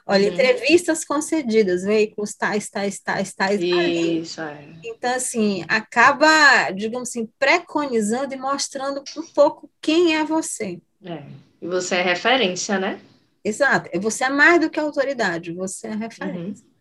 olha, 0.08 0.30
uhum. 0.30 0.34
entrevistas 0.34 1.06
concedidas, 1.06 1.84
veículos 1.84 2.34
tais, 2.34 2.68
tais, 2.68 3.00
tais, 3.00 3.32
tais. 3.36 3.62
Isso, 3.62 4.42
é. 4.42 4.70
Então, 4.84 5.14
assim, 5.14 5.64
acaba, 5.68 6.72
digamos 6.72 7.10
assim, 7.10 7.30
preconizando 7.38 8.34
e 8.34 8.38
mostrando 8.38 9.04
um 9.16 9.34
pouco 9.36 9.70
quem 9.80 10.16
é 10.16 10.26
você. 10.26 10.82
É. 11.04 11.24
E 11.62 11.68
você 11.68 11.96
é 11.96 12.02
referência, 12.02 12.80
né? 12.80 13.00
Exato. 13.44 13.90
Você 14.00 14.26
é 14.26 14.30
mais 14.30 14.60
do 14.60 14.70
que 14.70 14.80
autoridade, 14.80 15.54
você 15.54 15.88
é 15.88 15.96
referência. 15.96 16.66
Uhum. 16.66 16.78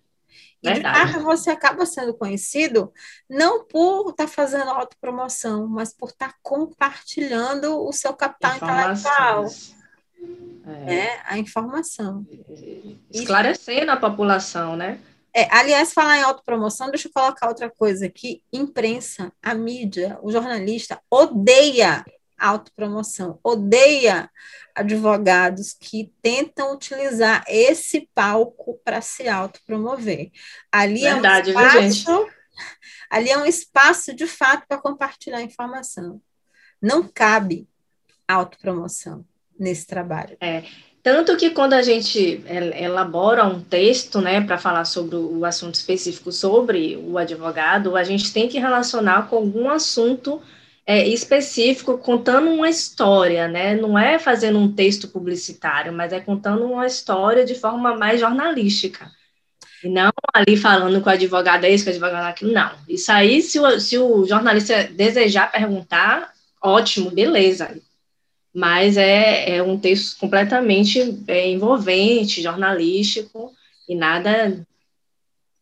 E 0.62 0.72
Verdade. 0.72 1.06
de 1.06 1.12
fato 1.12 1.24
você 1.24 1.50
acaba 1.50 1.86
sendo 1.86 2.14
conhecido 2.14 2.92
não 3.28 3.64
por 3.64 4.10
estar 4.10 4.24
tá 4.24 4.28
fazendo 4.28 4.70
autopromoção, 4.70 5.66
mas 5.68 5.94
por 5.94 6.08
estar 6.08 6.32
tá 6.32 6.34
compartilhando 6.42 7.78
o 7.86 7.92
seu 7.92 8.12
capital 8.14 8.56
intelectual. 8.56 9.46
É. 10.66 10.84
Né? 10.84 11.20
A 11.24 11.38
informação. 11.38 12.26
Esclarecendo 13.12 13.92
a 13.92 13.96
população, 13.96 14.74
né? 14.76 14.98
É, 15.32 15.46
aliás, 15.54 15.92
falar 15.92 16.16
em 16.18 16.22
autopromoção, 16.22 16.90
deixa 16.90 17.08
eu 17.08 17.12
colocar 17.12 17.46
outra 17.48 17.68
coisa 17.70 18.06
aqui. 18.06 18.42
Imprensa, 18.50 19.30
a 19.42 19.54
mídia, 19.54 20.18
o 20.22 20.32
jornalista 20.32 20.98
odeia 21.10 22.04
autopromoção. 22.38 23.38
Odeia 23.42 24.30
advogados 24.74 25.72
que 25.72 26.12
tentam 26.20 26.74
utilizar 26.74 27.44
esse 27.48 28.08
palco 28.14 28.80
para 28.84 29.00
se 29.00 29.28
autopromover. 29.28 30.30
Ali 30.70 31.00
Verdade, 31.00 31.52
é 31.52 31.56
um 31.56 31.86
espaço, 31.86 32.28
ali 33.10 33.30
é 33.30 33.38
um 33.38 33.46
espaço 33.46 34.14
de 34.14 34.26
fato 34.26 34.66
para 34.68 34.78
compartilhar 34.78 35.42
informação. 35.42 36.20
Não 36.80 37.08
cabe 37.08 37.66
autopromoção 38.28 39.24
nesse 39.58 39.86
trabalho. 39.86 40.36
É, 40.40 40.64
Tanto 41.06 41.36
que 41.36 41.50
quando 41.50 41.74
a 41.74 41.82
gente 41.82 42.42
elabora 42.48 43.44
um 43.44 43.60
texto, 43.60 44.20
né, 44.20 44.40
para 44.40 44.58
falar 44.58 44.84
sobre 44.84 45.14
o 45.14 45.44
assunto 45.44 45.76
específico 45.76 46.32
sobre 46.32 46.96
o 46.96 47.16
advogado, 47.16 47.94
a 47.94 48.02
gente 48.02 48.32
tem 48.32 48.48
que 48.48 48.58
relacionar 48.58 49.28
com 49.28 49.36
algum 49.36 49.70
assunto 49.70 50.42
é, 50.86 51.06
específico, 51.08 51.98
contando 51.98 52.50
uma 52.50 52.68
história, 52.68 53.48
né? 53.48 53.74
Não 53.74 53.98
é 53.98 54.18
fazendo 54.18 54.58
um 54.58 54.72
texto 54.72 55.08
publicitário, 55.08 55.92
mas 55.92 56.12
é 56.12 56.20
contando 56.20 56.64
uma 56.64 56.86
história 56.86 57.44
de 57.44 57.54
forma 57.54 57.96
mais 57.96 58.20
jornalística. 58.20 59.10
E 59.82 59.88
não 59.88 60.10
ali 60.32 60.56
falando 60.56 61.00
com 61.00 61.10
o 61.10 61.12
advogado 61.12 61.64
é 61.64 61.70
isso, 61.70 61.84
com 61.84 61.90
o 61.90 61.92
advogado 61.92 62.26
é 62.26 62.30
aquilo, 62.30 62.52
não. 62.52 62.70
Isso 62.88 63.10
aí, 63.10 63.42
se 63.42 63.58
o, 63.58 63.80
se 63.80 63.98
o 63.98 64.24
jornalista 64.24 64.84
desejar 64.84 65.50
perguntar, 65.50 66.32
ótimo, 66.62 67.10
beleza 67.10 67.76
mas 68.56 68.96
é, 68.96 69.56
é 69.56 69.62
um 69.62 69.78
texto 69.78 70.18
completamente 70.18 71.22
é, 71.28 71.46
envolvente, 71.50 72.40
jornalístico, 72.40 73.52
e 73.86 73.94
nada. 73.94 74.66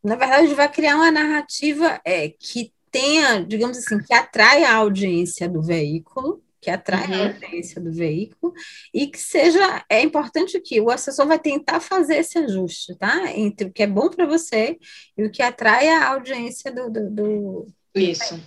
Na 0.00 0.14
verdade, 0.14 0.52
a 0.52 0.54
vai 0.54 0.68
criar 0.68 0.94
uma 0.94 1.10
narrativa 1.10 2.00
é, 2.04 2.28
que 2.28 2.72
tenha, 2.94 3.44
digamos 3.44 3.76
assim, 3.76 3.98
que 3.98 4.14
atrai 4.14 4.62
a 4.62 4.76
audiência 4.76 5.48
do 5.48 5.60
veículo, 5.60 6.40
que 6.60 6.70
atrai 6.70 7.08
uhum. 7.08 7.14
a 7.14 7.26
audiência 7.26 7.80
do 7.80 7.92
veículo, 7.92 8.54
e 8.94 9.08
que 9.08 9.18
seja, 9.18 9.84
é 9.90 10.00
importante 10.00 10.60
que 10.60 10.80
o 10.80 10.90
assessor 10.90 11.26
vai 11.26 11.40
tentar 11.40 11.80
fazer 11.80 12.18
esse 12.18 12.38
ajuste, 12.38 12.94
tá? 12.94 13.32
Entre 13.32 13.66
o 13.66 13.72
que 13.72 13.82
é 13.82 13.86
bom 13.88 14.08
para 14.08 14.26
você 14.26 14.78
e 15.18 15.24
o 15.24 15.30
que 15.30 15.42
atrai 15.42 15.88
a 15.88 16.10
audiência 16.10 16.70
do. 16.70 16.88
do, 16.88 17.10
do 17.10 17.66
Isso. 17.96 18.40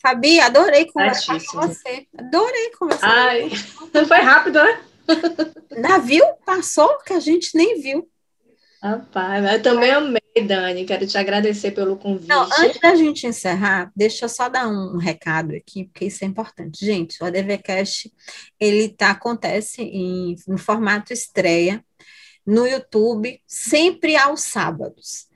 Fabi, 0.00 0.38
adorei 0.38 0.86
conversar 0.86 1.44
com 1.44 1.60
você. 1.60 2.06
Adorei 2.16 2.70
conversar. 2.78 3.10
Ai, 3.10 3.50
foi 4.06 4.20
rápido, 4.20 4.62
né? 4.62 4.84
Navio 5.76 6.24
passou 6.46 6.98
que 6.98 7.12
a 7.12 7.20
gente 7.20 7.50
nem 7.56 7.80
viu. 7.80 8.08
Rapaz, 8.82 9.52
eu 9.52 9.62
também 9.62 9.90
amei, 9.90 10.20
Dani. 10.46 10.86
Quero 10.86 11.06
te 11.06 11.18
agradecer 11.18 11.72
pelo 11.72 11.98
convite. 11.98 12.28
Não, 12.28 12.48
antes 12.58 12.80
da 12.80 12.94
gente 12.94 13.26
encerrar, 13.26 13.92
deixa 13.94 14.24
eu 14.24 14.28
só 14.28 14.48
dar 14.48 14.68
um 14.68 14.96
recado 14.96 15.54
aqui, 15.54 15.84
porque 15.84 16.06
isso 16.06 16.24
é 16.24 16.26
importante. 16.26 16.84
Gente, 16.84 17.22
o 17.22 17.26
ADVCast, 17.26 18.10
ele 18.58 18.88
tá, 18.88 19.10
acontece 19.10 19.82
em, 19.82 20.34
no 20.48 20.56
formato 20.56 21.12
estreia 21.12 21.84
no 22.46 22.66
YouTube, 22.66 23.40
sempre 23.46 24.16
aos 24.16 24.40
sábados. 24.40 25.28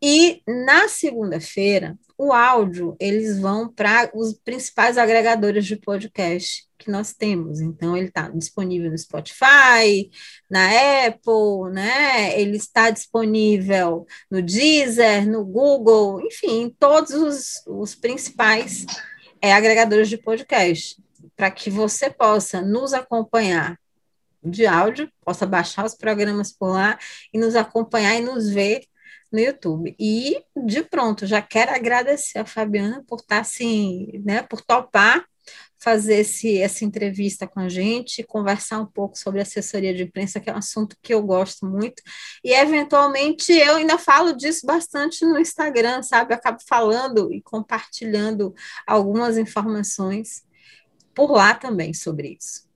E 0.00 0.40
na 0.46 0.88
segunda-feira, 0.88 1.98
o 2.16 2.32
áudio, 2.32 2.96
eles 3.00 3.38
vão 3.40 3.68
para 3.68 4.10
os 4.14 4.32
principais 4.32 4.96
agregadores 4.96 5.66
de 5.66 5.76
podcast 5.76 6.66
que 6.82 6.90
nós 6.90 7.12
temos. 7.14 7.60
Então, 7.60 7.96
ele 7.96 8.08
está 8.08 8.28
disponível 8.28 8.90
no 8.90 8.98
Spotify, 8.98 10.10
na 10.50 11.06
Apple, 11.06 11.72
né? 11.72 12.38
Ele 12.40 12.56
está 12.56 12.90
disponível 12.90 14.06
no 14.30 14.42
Deezer, 14.42 15.28
no 15.28 15.44
Google, 15.44 16.20
enfim, 16.20 16.74
todos 16.78 17.12
os, 17.12 17.62
os 17.66 17.94
principais 17.94 18.84
é, 19.40 19.52
agregadores 19.52 20.08
de 20.08 20.18
podcast, 20.18 20.96
para 21.36 21.50
que 21.50 21.70
você 21.70 22.10
possa 22.10 22.60
nos 22.60 22.92
acompanhar 22.92 23.78
de 24.44 24.66
áudio, 24.66 25.10
possa 25.24 25.46
baixar 25.46 25.84
os 25.84 25.94
programas 25.94 26.52
por 26.52 26.72
lá 26.72 26.98
e 27.32 27.38
nos 27.38 27.54
acompanhar 27.54 28.16
e 28.16 28.20
nos 28.20 28.50
ver 28.50 28.84
no 29.32 29.40
YouTube. 29.40 29.96
E 29.98 30.44
de 30.56 30.82
pronto, 30.82 31.26
já 31.26 31.40
quero 31.40 31.72
agradecer 31.72 32.38
a 32.38 32.44
Fabiana 32.44 33.02
por 33.06 33.20
estar 33.20 33.36
tá, 33.36 33.40
assim, 33.40 34.22
né, 34.24 34.42
por 34.42 34.60
topar 34.60 35.24
fazer 35.82 36.20
esse, 36.20 36.58
essa 36.58 36.84
entrevista 36.84 37.46
com 37.46 37.60
a 37.60 37.68
gente, 37.68 38.22
conversar 38.22 38.78
um 38.80 38.86
pouco 38.86 39.18
sobre 39.18 39.40
assessoria 39.40 39.92
de 39.92 40.04
imprensa, 40.04 40.40
que 40.40 40.48
é 40.48 40.52
um 40.54 40.58
assunto 40.58 40.96
que 41.02 41.12
eu 41.12 41.22
gosto 41.22 41.66
muito, 41.66 42.02
e 42.44 42.52
eventualmente 42.52 43.52
eu 43.52 43.76
ainda 43.76 43.98
falo 43.98 44.32
disso 44.32 44.64
bastante 44.66 45.24
no 45.24 45.38
Instagram, 45.38 46.02
sabe? 46.02 46.32
Eu 46.32 46.36
acabo 46.36 46.58
falando 46.66 47.32
e 47.32 47.42
compartilhando 47.42 48.54
algumas 48.86 49.36
informações 49.36 50.44
por 51.14 51.30
lá 51.32 51.54
também 51.54 51.92
sobre 51.92 52.36
isso. 52.38 52.71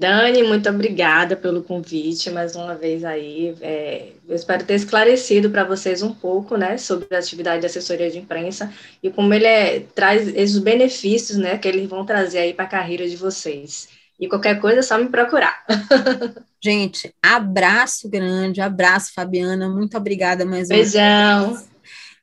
Dani, 0.00 0.42
muito 0.42 0.66
obrigada 0.66 1.36
pelo 1.36 1.62
convite 1.62 2.30
mais 2.30 2.56
uma 2.56 2.74
vez 2.74 3.04
aí. 3.04 3.54
É, 3.60 4.12
eu 4.26 4.34
espero 4.34 4.64
ter 4.64 4.72
esclarecido 4.72 5.50
para 5.50 5.62
vocês 5.62 6.00
um 6.02 6.14
pouco, 6.14 6.56
né, 6.56 6.78
sobre 6.78 7.14
a 7.14 7.18
atividade 7.18 7.60
de 7.60 7.66
assessoria 7.66 8.10
de 8.10 8.18
imprensa 8.18 8.72
e 9.02 9.10
como 9.10 9.34
ele 9.34 9.44
é, 9.44 9.80
traz 9.94 10.26
esses 10.28 10.58
benefícios, 10.58 11.36
né, 11.36 11.58
que 11.58 11.68
eles 11.68 11.86
vão 11.86 12.06
trazer 12.06 12.38
aí 12.38 12.54
para 12.54 12.64
a 12.64 12.68
carreira 12.68 13.06
de 13.06 13.14
vocês. 13.14 13.90
E 14.18 14.26
qualquer 14.26 14.58
coisa 14.58 14.78
é 14.78 14.82
só 14.82 14.96
me 14.96 15.10
procurar. 15.10 15.66
Gente, 16.64 17.14
abraço 17.22 18.08
grande, 18.08 18.62
abraço, 18.62 19.12
Fabiana, 19.14 19.68
muito 19.68 19.98
obrigada 19.98 20.46
mais 20.46 20.70
uma 20.70 20.76
vez. 20.76 20.92
Beijão. 20.92 21.62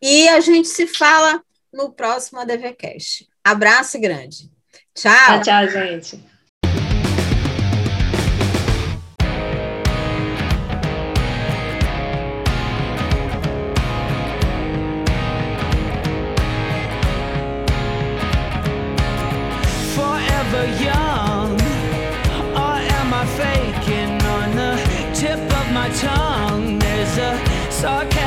E 0.01 0.27
a 0.29 0.39
gente 0.39 0.67
se 0.67 0.87
fala 0.87 1.43
no 1.71 1.91
próximo 1.91 2.39
ADVcast. 2.39 3.27
Abraço 3.43 3.99
grande. 3.99 4.49
Tchau. 4.95 5.41
Tchau, 5.41 5.67
tchau, 5.67 5.67
gente. 5.69 6.36
sarcasm. 27.81 28.26